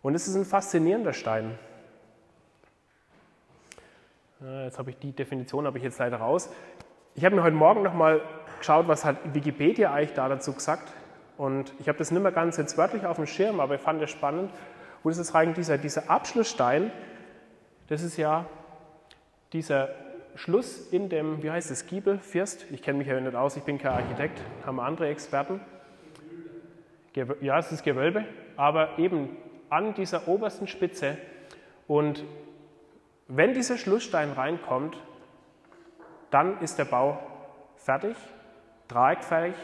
Und 0.00 0.14
es 0.14 0.28
ist 0.28 0.36
ein 0.36 0.44
faszinierender 0.44 1.12
Stein. 1.12 1.58
Jetzt 4.62 4.78
habe 4.78 4.90
ich 4.90 4.98
die 4.98 5.10
Definition 5.10 5.66
habe 5.66 5.78
ich 5.78 5.82
jetzt 5.82 5.98
leider 5.98 6.18
raus. 6.18 6.50
Ich 7.16 7.24
habe 7.24 7.34
mir 7.34 7.42
heute 7.42 7.56
Morgen 7.56 7.82
nochmal 7.82 8.20
geschaut, 8.60 8.86
was 8.86 9.04
hat 9.04 9.16
Wikipedia 9.34 9.92
eigentlich 9.92 10.12
da 10.12 10.28
dazu 10.28 10.52
gesagt. 10.52 10.92
Und 11.36 11.74
ich 11.80 11.88
habe 11.88 11.98
das 11.98 12.12
nicht 12.12 12.22
mehr 12.22 12.30
ganz 12.30 12.56
jetzt 12.58 12.78
wörtlich 12.78 13.04
auf 13.06 13.16
dem 13.16 13.26
Schirm, 13.26 13.58
aber 13.58 13.74
ich 13.74 13.80
fand 13.80 14.00
es 14.02 14.10
spannend. 14.12 14.52
Und 15.02 15.10
es 15.10 15.18
ist 15.18 15.34
eigentlich 15.34 15.56
dieser, 15.56 15.78
dieser 15.78 16.08
Abschlussstein, 16.08 16.92
das 17.88 18.02
ist 18.02 18.18
ja 18.18 18.46
dieser 19.52 19.88
Schluss 20.34 20.88
in 20.90 21.08
dem, 21.08 21.42
wie 21.42 21.50
heißt 21.50 21.70
es, 21.70 21.86
Giebel, 21.86 22.18
First, 22.18 22.66
ich 22.70 22.82
kenne 22.82 22.98
mich 22.98 23.06
ja 23.06 23.18
nicht 23.20 23.36
aus, 23.36 23.56
ich 23.56 23.62
bin 23.62 23.78
kein 23.78 23.92
Architekt, 23.92 24.40
haben 24.66 24.80
andere 24.80 25.08
Experten. 25.08 25.60
Ja, 27.40 27.58
es 27.58 27.70
ist 27.70 27.84
Gewölbe, 27.84 28.24
aber 28.56 28.98
eben 28.98 29.36
an 29.70 29.94
dieser 29.94 30.26
obersten 30.26 30.66
Spitze. 30.66 31.16
Und 31.86 32.24
wenn 33.28 33.54
dieser 33.54 33.78
Schlussstein 33.78 34.32
reinkommt, 34.32 34.96
dann 36.30 36.60
ist 36.60 36.78
der 36.78 36.86
Bau 36.86 37.18
fertig, 37.76 38.16
tragfähig 38.88 39.54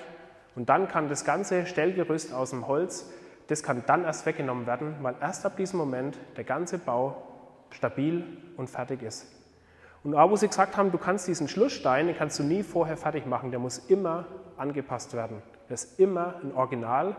und 0.55 0.69
dann 0.69 0.87
kann 0.87 1.09
das 1.09 1.25
ganze 1.25 1.67
Stellgerüst 1.67 2.33
aus 2.33 2.51
dem 2.51 2.69
Holz, 2.69 3.13
das 3.49 3.65
kann 3.65 3.83
dann 3.87 4.05
erst 4.05 4.27
weggenommen 4.27 4.67
werden, 4.67 4.95
weil 5.03 5.17
erst 5.21 5.45
ab 5.45 5.57
diesem 5.57 5.81
Moment 5.81 6.17
der 6.37 6.45
ganze 6.45 6.79
Bau 6.79 7.27
stabil 7.71 8.25
und 8.57 8.71
fertig 8.71 9.03
ist. 9.03 9.40
Und 10.03 10.15
auch 10.15 10.31
wo 10.31 10.37
sie 10.37 10.49
gesagt 10.49 10.77
haben, 10.77 10.93
du 10.93 10.99
kannst 10.99 11.29
diesen 11.29 11.49
Schlussstein, 11.49 12.07
den 12.07 12.17
kannst 12.17 12.39
du 12.39 12.43
nie 12.43 12.63
vorher 12.63 12.97
fertig 12.97 13.27
machen, 13.27 13.51
der 13.51 13.61
muss 13.61 13.79
immer 13.79 14.27
angepasst 14.57 15.15
werden. 15.15 15.43
Der 15.69 15.75
ist 15.75 16.01
immer 16.01 16.37
ein 16.43 16.55
Original. 16.55 17.17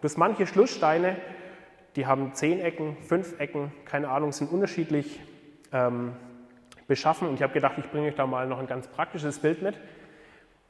Bloß 0.00 0.16
manche 0.16 0.46
Schlusssteine, 0.46 1.16
die 1.96 2.06
haben 2.06 2.34
zehn 2.34 2.60
Ecken, 2.60 2.96
fünf 2.98 3.38
Ecken, 3.38 3.72
keine 3.84 4.08
Ahnung, 4.08 4.32
sind 4.32 4.50
unterschiedlich 4.50 5.20
ähm, 5.72 6.12
beschaffen. 6.88 7.28
Und 7.28 7.34
ich 7.34 7.42
habe 7.42 7.52
gedacht, 7.52 7.74
ich 7.78 7.88
bringe 7.90 8.08
euch 8.08 8.16
da 8.16 8.26
mal 8.26 8.46
noch 8.48 8.58
ein 8.58 8.66
ganz 8.66 8.88
praktisches 8.88 9.38
Bild 9.38 9.62
mit. 9.62 9.78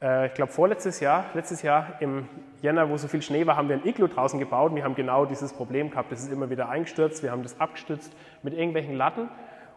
Äh, 0.01 0.27
ich 0.27 0.33
glaube, 0.35 0.51
vorletztes 0.51 0.99
Jahr, 0.99 1.25
letztes 1.33 1.63
Jahr 1.63 1.95
im 1.99 2.27
Jänner, 2.61 2.89
wo 2.89 2.97
so 2.97 3.07
viel 3.07 3.21
Schnee 3.21 3.47
war, 3.47 3.57
haben 3.57 3.69
wir 3.69 3.75
ein 3.75 3.85
Iglu 3.85 4.07
draußen 4.07 4.39
gebaut 4.39 4.69
und 4.69 4.75
wir 4.77 4.83
haben 4.83 4.95
genau 4.95 5.25
dieses 5.25 5.51
Problem 5.51 5.89
gehabt. 5.89 6.11
Das 6.11 6.21
ist 6.21 6.31
immer 6.31 6.49
wieder 6.49 6.69
eingestürzt. 6.69 7.23
Wir 7.23 7.31
haben 7.31 7.43
das 7.43 7.59
abgestützt 7.59 8.15
mit 8.43 8.53
irgendwelchen 8.53 8.95
Latten. 8.95 9.29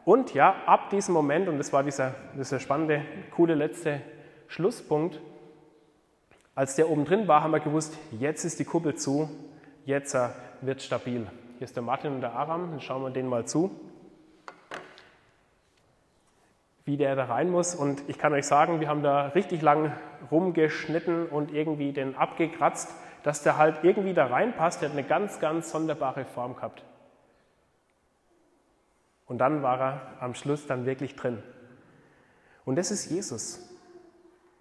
Und 0.04 0.34
ja, 0.34 0.54
ab 0.66 0.90
diesem 0.90 1.14
Moment, 1.14 1.48
und 1.48 1.58
das 1.58 1.72
war 1.72 1.82
dieser, 1.82 2.14
dieser 2.36 2.60
spannende, 2.60 3.02
coole 3.34 3.54
letzte 3.54 4.00
Schlusspunkt, 4.46 5.20
als 6.54 6.74
der 6.74 6.90
oben 6.90 7.04
drin 7.04 7.28
war, 7.28 7.42
haben 7.42 7.52
wir 7.52 7.60
gewusst, 7.60 7.96
jetzt 8.18 8.44
ist 8.44 8.58
die 8.58 8.64
Kuppel 8.64 8.96
zu, 8.96 9.30
jetzt 9.84 10.14
äh, 10.14 10.30
wird 10.60 10.82
stabil. 10.82 11.26
Hier 11.58 11.64
ist 11.64 11.76
der 11.76 11.82
Martin 11.82 12.14
und 12.14 12.20
der 12.20 12.32
Aram, 12.32 12.70
dann 12.70 12.80
schauen 12.80 13.02
wir 13.02 13.10
denen 13.10 13.28
mal 13.28 13.46
zu, 13.46 13.70
wie 16.84 16.96
der 16.96 17.14
da 17.14 17.26
rein 17.26 17.50
muss. 17.50 17.74
Und 17.74 18.02
ich 18.08 18.18
kann 18.18 18.32
euch 18.32 18.46
sagen, 18.46 18.80
wir 18.80 18.88
haben 18.88 19.02
da 19.02 19.28
richtig 19.28 19.62
lang 19.62 19.92
rumgeschnitten 20.30 21.26
und 21.26 21.52
irgendwie 21.52 21.92
den 21.92 22.16
abgekratzt, 22.16 22.92
dass 23.22 23.42
der 23.42 23.56
halt 23.56 23.84
irgendwie 23.84 24.14
da 24.14 24.26
reinpasst. 24.26 24.82
Der 24.82 24.88
hat 24.88 24.96
eine 24.96 25.06
ganz, 25.06 25.38
ganz 25.38 25.70
sonderbare 25.70 26.24
Form 26.24 26.56
gehabt. 26.56 26.82
Und 29.28 29.38
dann 29.38 29.62
war 29.62 29.80
er 29.80 30.22
am 30.22 30.34
Schluss 30.34 30.66
dann 30.66 30.86
wirklich 30.86 31.14
drin. 31.14 31.42
Und 32.64 32.76
das 32.76 32.90
ist 32.90 33.10
Jesus. 33.10 33.60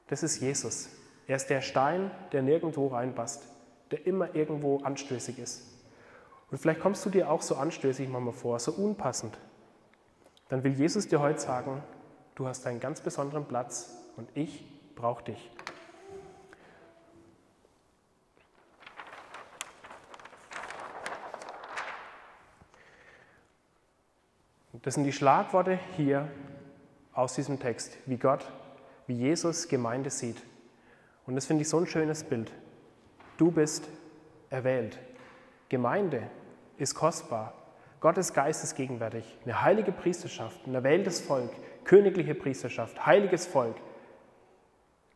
Das 0.08 0.24
ist 0.24 0.40
Jesus. 0.40 0.90
Er 1.26 1.38
ist 1.38 1.50
der 1.50 1.62
Stein, 1.62 2.12
der 2.32 2.42
nirgendwo 2.42 2.88
reinpasst, 2.88 3.44
der 3.92 4.06
immer 4.06 4.36
irgendwo 4.36 4.80
anstößig 4.80 5.40
ist. 5.40 5.64
Und 6.52 6.58
vielleicht 6.58 6.80
kommst 6.80 7.06
du 7.06 7.10
dir 7.10 7.30
auch 7.30 7.42
so 7.42 7.56
anstößig 7.56 8.08
manchmal 8.08 8.34
vor, 8.34 8.60
so 8.60 8.72
unpassend. 8.72 9.38
Dann 10.50 10.64
will 10.64 10.74
Jesus 10.74 11.08
dir 11.08 11.20
heute 11.20 11.40
sagen, 11.40 11.84
du 12.36 12.48
hast 12.48 12.66
einen 12.66 12.80
ganz 12.80 13.02
besonderen 13.02 13.46
Platz 13.46 13.94
und 14.16 14.30
ich 14.36 14.66
brauche 14.96 15.24
dich. 15.24 15.52
Das 24.84 24.94
sind 24.94 25.06
die 25.06 25.14
Schlagworte 25.14 25.80
hier 25.96 26.28
aus 27.14 27.34
diesem 27.34 27.60
Text, 27.60 27.98
wie 28.06 28.18
Gott, 28.18 28.46
wie 29.08 29.14
Jesus 29.14 29.68
Gemeinde 29.68 30.10
sieht. 30.10 30.42
Und 31.26 31.36
das 31.36 31.46
finde 31.46 31.64
ich 31.64 31.70
so 31.70 31.80
ein 31.80 31.88
schönes 31.88 32.24
Bild. 32.24 32.52
Du 33.38 33.52
bist 33.52 33.88
erwählt. 34.50 35.00
Gemeinde 35.70 36.30
ist 36.78 36.96
kostbar. 36.96 37.54
Gottes 38.00 38.34
Geist 38.34 38.64
ist 38.64 38.76
gegenwärtig. 38.76 39.38
Eine 39.44 39.62
heilige 39.62 39.92
Priesterschaft, 39.92 40.68
ein 40.68 40.76
erwähltes 40.76 41.20
Volk, 41.20 41.52
königliche 41.84 42.36
Priesterschaft, 42.36 43.06
heiliges 43.06 43.48
Volk. 43.48 43.76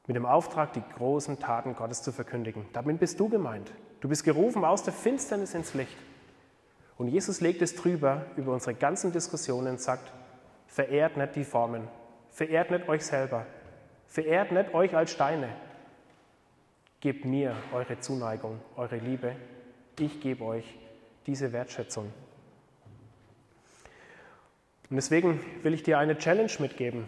Mit 0.07 0.15
dem 0.15 0.25
Auftrag, 0.25 0.73
die 0.73 0.83
großen 0.97 1.39
Taten 1.39 1.75
Gottes 1.75 2.01
zu 2.01 2.11
verkündigen. 2.11 2.65
Damit 2.73 2.99
bist 2.99 3.19
du 3.19 3.29
gemeint. 3.29 3.71
Du 3.99 4.09
bist 4.09 4.23
gerufen 4.23 4.65
aus 4.65 4.83
der 4.83 4.93
Finsternis 4.93 5.53
ins 5.53 5.75
Licht. 5.75 5.95
Und 7.01 7.07
Jesus 7.07 7.41
legt 7.41 7.63
es 7.63 7.73
drüber 7.73 8.27
über 8.37 8.53
unsere 8.53 8.75
ganzen 8.75 9.11
Diskussionen 9.11 9.69
und 9.69 9.81
sagt, 9.81 10.13
verehrt 10.67 11.17
nicht 11.17 11.35
die 11.35 11.43
Formen, 11.43 11.87
verehrt 12.29 12.69
nicht 12.69 12.87
euch 12.87 13.03
selber, 13.03 13.47
verehrt 14.05 14.51
nicht 14.51 14.75
euch 14.75 14.95
als 14.95 15.11
Steine, 15.11 15.49
gebt 16.99 17.25
mir 17.25 17.55
eure 17.73 17.99
Zuneigung, 17.99 18.59
eure 18.75 18.97
Liebe, 18.97 19.35
ich 19.97 20.21
gebe 20.21 20.43
euch 20.43 20.77
diese 21.25 21.51
Wertschätzung. 21.51 22.13
Und 24.91 24.95
deswegen 24.95 25.43
will 25.63 25.73
ich 25.73 25.81
dir 25.81 25.97
eine 25.97 26.19
Challenge 26.19 26.53
mitgeben. 26.59 27.07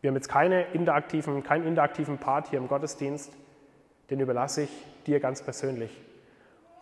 Wir 0.00 0.08
haben 0.08 0.16
jetzt 0.16 0.30
keine 0.30 0.62
interaktiven, 0.72 1.42
keinen 1.42 1.66
interaktiven 1.66 2.16
Part 2.16 2.48
hier 2.48 2.58
im 2.58 2.66
Gottesdienst, 2.66 3.30
den 4.08 4.20
überlasse 4.20 4.62
ich 4.62 4.70
dir 5.04 5.20
ganz 5.20 5.42
persönlich. 5.42 5.90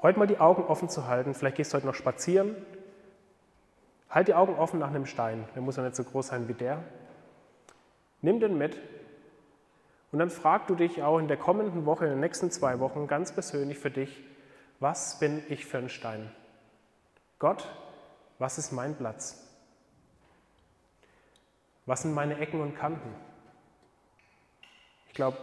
Heute 0.01 0.19
mal 0.19 0.27
die 0.27 0.39
Augen 0.39 0.63
offen 0.65 0.89
zu 0.89 1.09
halten, 1.09 1.35
vielleicht 1.35 1.57
gehst 1.57 1.73
du 1.73 1.77
heute 1.77 1.87
noch 1.87 1.95
spazieren. 1.95 2.55
Halt 4.09 4.29
die 4.29 4.35
Augen 4.35 4.55
offen 4.55 4.79
nach 4.79 4.89
einem 4.89 5.07
Stein, 5.07 5.45
der 5.55 5.63
muss 5.63 5.77
ja 5.77 5.83
nicht 5.83 5.97
so 5.97 6.05
groß 6.05 6.29
sein 6.29 6.47
wie 6.49 6.55
der. 6.55 6.85
Nimm 8.23 8.39
den 8.41 8.57
mit 8.57 8.79
und 10.13 10.21
dann 10.21 10.31
frag 10.31 10.67
du 10.69 10.75
dich 10.75 11.03
auch 11.03 11.19
in 11.19 11.29
der 11.29 11.37
kommenden 11.37 11.85
Woche, 11.85 12.05
in 12.05 12.13
den 12.13 12.21
nächsten 12.21 12.51
zwei 12.51 12.79
Wochen 12.79 13.07
ganz 13.07 13.33
persönlich 13.33 13.79
für 13.79 13.91
dich, 13.91 14.23
was 14.81 15.19
bin 15.19 15.43
ich 15.49 15.67
für 15.67 15.79
ein 15.79 15.89
Stein? 15.89 16.31
Gott, 17.39 17.69
was 18.39 18.57
ist 18.57 18.73
mein 18.73 18.97
Platz? 18.97 19.45
Was 21.87 22.03
sind 22.03 22.15
meine 22.15 22.39
Ecken 22.39 22.61
und 22.61 22.77
Kanten? 22.77 23.15
Ich 25.09 25.15
glaube, 25.15 25.39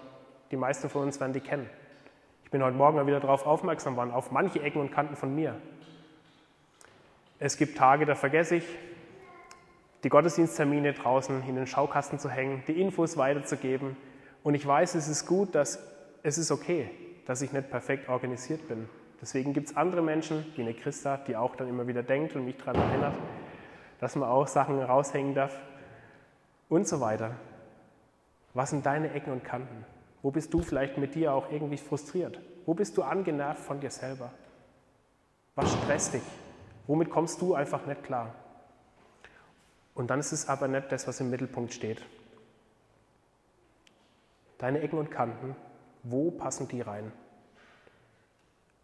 die 0.52 0.58
meisten 0.58 0.90
von 0.90 1.04
uns 1.04 1.20
werden 1.20 1.34
die 1.34 1.42
kennen. 1.42 1.70
Bin 2.56 2.64
heute 2.64 2.78
Morgen 2.78 3.06
wieder 3.06 3.20
darauf 3.20 3.46
aufmerksam 3.46 3.96
geworden, 3.96 4.12
auf 4.12 4.32
manche 4.32 4.62
Ecken 4.62 4.80
und 4.80 4.90
Kanten 4.90 5.18
von 5.18 5.36
mir. 5.36 5.58
Es 7.38 7.58
gibt 7.58 7.78
Tage, 7.78 8.06
da 8.06 8.16
vergesse 8.16 8.56
ich, 8.56 8.66
die 10.06 10.08
Gottesdiensttermine 10.08 10.94
draußen 10.94 11.44
in 11.50 11.58
den 11.58 11.68
Schaukasten 11.68 12.18
zu 12.18 12.30
hängen, 12.30 12.64
die 12.66 12.80
Infos 12.80 13.18
weiterzugeben. 13.18 13.98
Und 14.42 14.54
ich 14.54 14.66
weiß, 14.66 14.96
es 14.96 15.10
ist 15.10 15.26
gut, 15.26 15.54
dass 15.54 15.86
es 16.24 16.38
ist 16.38 16.50
okay, 16.50 16.90
dass 17.26 17.42
ich 17.42 17.52
nicht 17.52 17.70
perfekt 17.70 18.08
organisiert 18.08 18.66
bin. 18.70 18.88
Deswegen 19.22 19.52
gibt 19.52 19.68
es 19.68 19.76
andere 19.76 20.02
Menschen, 20.02 20.46
wie 20.56 20.62
eine 20.62 20.74
Christa, 20.74 21.18
die 21.18 21.36
auch 21.36 21.58
dann 21.58 21.68
immer 21.68 21.88
wieder 21.88 22.04
denkt 22.04 22.38
und 22.38 22.46
mich 22.46 22.56
daran 22.56 22.78
erinnert, 22.78 23.16
dass 24.00 24.16
man 24.16 24.30
auch 24.30 24.48
Sachen 24.48 24.82
raushängen 24.82 25.36
darf 25.36 25.60
und 26.70 26.88
so 26.88 27.02
weiter. 27.02 27.32
Was 28.54 28.70
sind 28.70 28.86
deine 28.86 29.12
Ecken 29.12 29.34
und 29.34 29.44
Kanten? 29.44 29.84
Wo 30.26 30.32
bist 30.32 30.52
du 30.56 30.64
vielleicht 30.64 30.98
mit 30.98 31.14
dir 31.14 31.36
auch 31.36 31.52
irgendwie 31.52 31.78
frustriert? 31.78 32.40
Wo 32.66 32.74
bist 32.74 32.98
du 32.98 33.04
angenervt 33.04 33.62
von 33.62 33.80
dir 33.80 33.92
selber? 33.92 34.32
Was 35.54 35.72
stresst 35.72 36.16
dich? 36.16 36.24
Womit 36.88 37.12
kommst 37.12 37.40
du 37.44 37.54
einfach 37.54 37.86
nicht 37.86 38.04
klar? 38.04 38.34
Und 39.94 40.10
dann 40.10 40.20
ist 40.20 40.32
es 40.32 40.50
aber 40.50 40.68
nicht 40.68 40.92
das, 40.92 41.08
was 41.08 41.20
im 41.20 41.30
Mittelpunkt 41.30 41.76
steht. 41.76 42.04
Deine 44.58 44.80
Ecken 44.80 44.98
und 44.98 45.12
Kanten, 45.12 45.56
wo 46.02 46.32
passen 46.32 46.68
die 46.70 46.82
rein? 46.82 47.12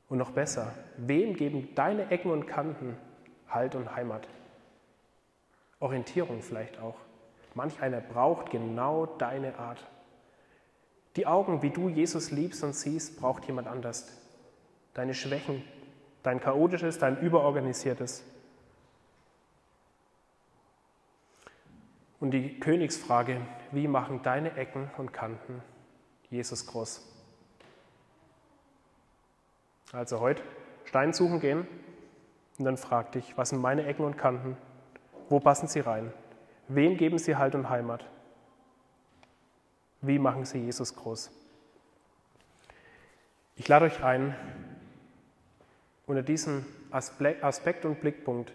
Und 0.10 0.20
noch 0.20 0.34
besser, 0.34 0.72
wem 0.98 1.34
geben 1.34 1.70
deine 1.74 2.12
Ecken 2.12 2.30
und 2.30 2.46
Kanten 2.46 2.96
Halt 3.50 3.74
und 3.74 3.96
Heimat? 3.96 4.28
Orientierung 5.80 6.44
vielleicht 6.44 6.80
auch. 6.80 6.98
Manch 7.56 7.82
einer 7.82 8.00
braucht 8.00 8.52
genau 8.52 9.08
deine 9.08 9.58
Art. 9.58 9.84
Die 11.16 11.28
Augen, 11.28 11.62
wie 11.62 11.70
du 11.70 11.90
Jesus 11.90 12.32
liebst 12.32 12.64
und 12.64 12.74
siehst, 12.74 13.20
braucht 13.20 13.46
jemand 13.46 13.68
anders. 13.68 14.08
Deine 14.94 15.14
Schwächen, 15.14 15.64
dein 16.24 16.40
chaotisches, 16.40 17.00
dein 17.00 17.20
überorganisiertes. 17.20 18.24
Und 22.20 22.32
die 22.32 22.60
Königsfrage, 22.60 23.42
wie 23.72 23.88
machen 23.88 24.22
deine 24.22 24.56
Ecken 24.56 24.90
und 24.98 25.12
Kanten 25.12 25.62
Jesus 26.30 26.68
groß? 26.68 27.08
Also 29.92 30.20
heute 30.20 30.44
Stein 30.86 31.12
suchen 31.14 31.40
gehen 31.40 31.68
und 32.58 32.66
dann 32.66 32.78
frag 32.78 33.12
dich, 33.12 33.38
was 33.38 33.50
sind 33.50 33.60
meine 33.60 33.86
Ecken 33.86 34.06
und 34.06 34.18
Kanten? 34.18 34.56
Wo 35.30 35.40
passen 35.40 35.68
sie 35.68 35.80
rein? 35.80 36.14
Wem 36.68 36.96
geben 36.96 37.18
sie 37.18 37.36
Halt 37.36 37.56
und 37.56 37.70
Heimat? 37.70 38.06
Wie 40.02 40.18
machen 40.18 40.46
sie 40.46 40.58
Jesus 40.58 40.96
groß? 40.96 41.30
Ich 43.56 43.68
lade 43.68 43.86
euch 43.86 44.04
ein, 44.04 44.36
unter 46.08 46.24
diesem 46.24 46.66
Aspekt 46.90 47.86
und 47.86 48.02
Blickpunkt 48.02 48.52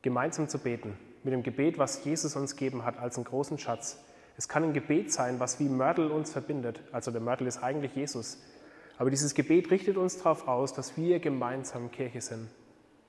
gemeinsam 0.00 0.48
zu 0.48 0.58
beten, 0.58 0.96
mit 1.22 1.34
dem 1.34 1.42
Gebet, 1.42 1.76
was 1.76 2.02
Jesus 2.04 2.34
uns 2.34 2.56
gegeben 2.56 2.86
hat 2.86 2.98
als 2.98 3.16
einen 3.16 3.26
großen 3.26 3.58
Schatz. 3.58 4.02
Es 4.38 4.48
kann 4.48 4.64
ein 4.64 4.72
Gebet 4.72 5.12
sein, 5.12 5.38
was 5.38 5.60
wie 5.60 5.68
Mörtel 5.68 6.10
uns 6.10 6.32
verbindet. 6.32 6.80
Also 6.92 7.10
der 7.10 7.20
Mörtel 7.20 7.46
ist 7.46 7.62
eigentlich 7.62 7.94
Jesus. 7.94 8.42
Aber 8.96 9.10
dieses 9.10 9.34
Gebet 9.34 9.70
richtet 9.70 9.98
uns 9.98 10.16
darauf 10.16 10.48
aus, 10.48 10.72
dass 10.72 10.96
wir 10.96 11.20
gemeinsam 11.20 11.90
Kirche 11.90 12.22
sind. 12.22 12.48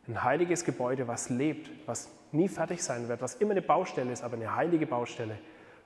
Ein 0.10 0.24
heiliges 0.24 0.66
Gebäude, 0.66 1.08
was 1.08 1.30
lebt, 1.30 1.70
was 1.86 2.10
nie 2.34 2.50
fertig 2.50 2.84
sein 2.84 3.08
wird, 3.08 3.22
was 3.22 3.36
immer 3.36 3.52
eine 3.52 3.62
Baustelle 3.62 4.12
ist, 4.12 4.24
aber 4.24 4.36
eine 4.36 4.56
heilige 4.56 4.88
Baustelle, 4.88 5.38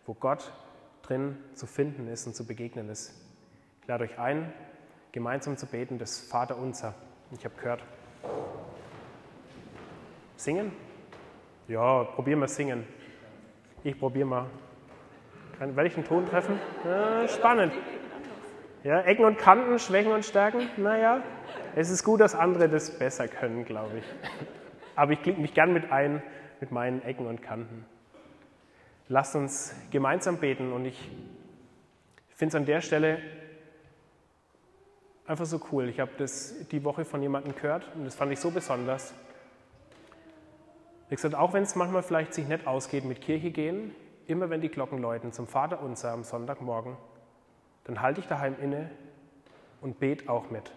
wo 0.08 0.16
Gott 0.16 0.52
drin 1.08 1.38
zu 1.54 1.68
finden 1.68 2.08
ist 2.08 2.28
und 2.28 2.36
zu 2.36 2.46
begegnen 2.46 2.90
ist. 2.90 3.14
Ich 3.82 3.88
lade 3.88 4.06
euch 4.06 4.18
ein, 4.18 4.52
gemeinsam 5.12 5.58
zu 5.58 5.66
beten, 5.66 5.98
das 5.98 6.20
Vater 6.20 6.58
unser. 6.58 6.94
Ich 7.32 7.46
habe 7.46 7.56
gehört. 7.56 7.84
Singen? 10.36 10.72
Ja, 11.68 12.04
probieren 12.04 12.40
wir 12.40 12.48
singen. 12.48 12.86
Ich 13.84 13.98
probiere 13.98 14.28
mal. 14.28 14.46
Kann, 15.58 15.76
werde 15.76 16.04
Ton 16.04 16.26
treffen? 16.26 16.60
Ja, 16.84 17.28
spannend. 17.28 17.74
Ja, 18.84 19.02
Ecken 19.02 19.26
und 19.26 19.38
Kanten, 19.38 19.80
Schwächen 19.80 20.12
und 20.12 20.26
Stärken. 20.26 20.68
Naja, 20.78 21.24
es 21.76 21.90
ist 21.90 22.04
gut, 22.04 22.20
dass 22.20 22.36
andere 22.36 22.70
das 22.70 23.00
besser 23.00 23.28
können, 23.28 23.66
glaube 23.66 24.00
ich. 24.00 24.06
Aber 24.96 25.12
ich 25.12 25.22
klinge 25.22 25.40
mich 25.40 25.54
gern 25.54 25.74
mit 25.74 25.92
ein, 25.92 26.22
mit 26.60 26.72
meinen 26.72 27.02
Ecken 27.04 27.26
und 27.26 27.42
Kanten. 27.42 27.86
Lasst 29.08 29.36
uns 29.36 29.76
gemeinsam 29.92 30.38
beten 30.38 30.74
und 30.74 30.86
ich 30.86 31.12
finde 32.30 32.50
es 32.50 32.56
an 32.56 32.66
der 32.66 32.82
Stelle 32.82 33.20
einfach 35.28 35.46
so 35.46 35.62
cool. 35.72 35.90
Ich 35.90 36.00
habe 36.00 36.12
das 36.18 36.68
die 36.70 36.84
Woche 36.84 37.06
von 37.06 37.22
jemandem 37.22 37.54
gehört 37.56 37.88
und 37.96 38.06
das 38.06 38.16
fand 38.16 38.32
ich 38.32 38.40
so 38.40 38.50
besonders. 38.50 39.14
Ich 41.10 41.18
gesagt, 41.18 41.36
auch 41.36 41.54
wenn 41.54 41.64
es 41.64 41.76
manchmal 41.76 42.02
vielleicht 42.02 42.34
sich 42.34 42.48
nicht 42.48 42.66
ausgeht 42.66 43.06
mit 43.06 43.22
Kirche 43.22 43.52
gehen, 43.52 43.94
immer 44.26 44.50
wenn 44.50 44.62
die 44.62 44.70
Glocken 44.70 45.00
läuten 45.00 45.32
zum 45.32 45.46
Vater 45.46 45.82
unser 45.82 46.12
am 46.12 46.24
Sonntagmorgen, 46.24 46.98
dann 47.84 48.02
halte 48.02 48.22
ich 48.22 48.28
daheim 48.28 48.56
inne 48.60 48.90
und 49.82 50.00
bete 50.00 50.30
auch 50.30 50.50
mit. 50.50 50.72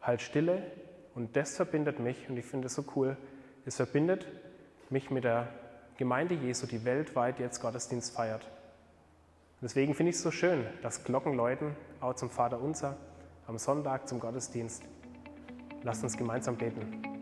Halt 0.00 0.22
stille 0.22 0.62
und 1.16 1.34
das 1.34 1.56
verbindet 1.56 1.98
mich 1.98 2.28
und 2.28 2.36
ich 2.36 2.44
finde 2.46 2.66
es 2.66 2.74
so 2.76 2.84
cool. 2.94 3.16
Es 3.66 3.74
verbindet 3.74 4.28
mich 4.88 5.10
mit 5.10 5.24
der 5.24 5.48
Gemeinde 6.00 6.34
Jesu, 6.34 6.66
die 6.66 6.82
weltweit 6.86 7.38
jetzt 7.40 7.60
Gottesdienst 7.60 8.14
feiert. 8.14 8.48
Deswegen 9.60 9.94
finde 9.94 10.08
ich 10.08 10.16
es 10.16 10.22
so 10.22 10.30
schön, 10.30 10.64
dass 10.80 11.04
Glocken 11.04 11.34
läuten, 11.34 11.76
auch 12.00 12.14
zum 12.14 12.30
Vater 12.30 12.58
unser, 12.58 12.96
am 13.46 13.58
Sonntag 13.58 14.08
zum 14.08 14.18
Gottesdienst. 14.18 14.82
Lasst 15.82 16.02
uns 16.02 16.16
gemeinsam 16.16 16.56
beten. 16.56 17.19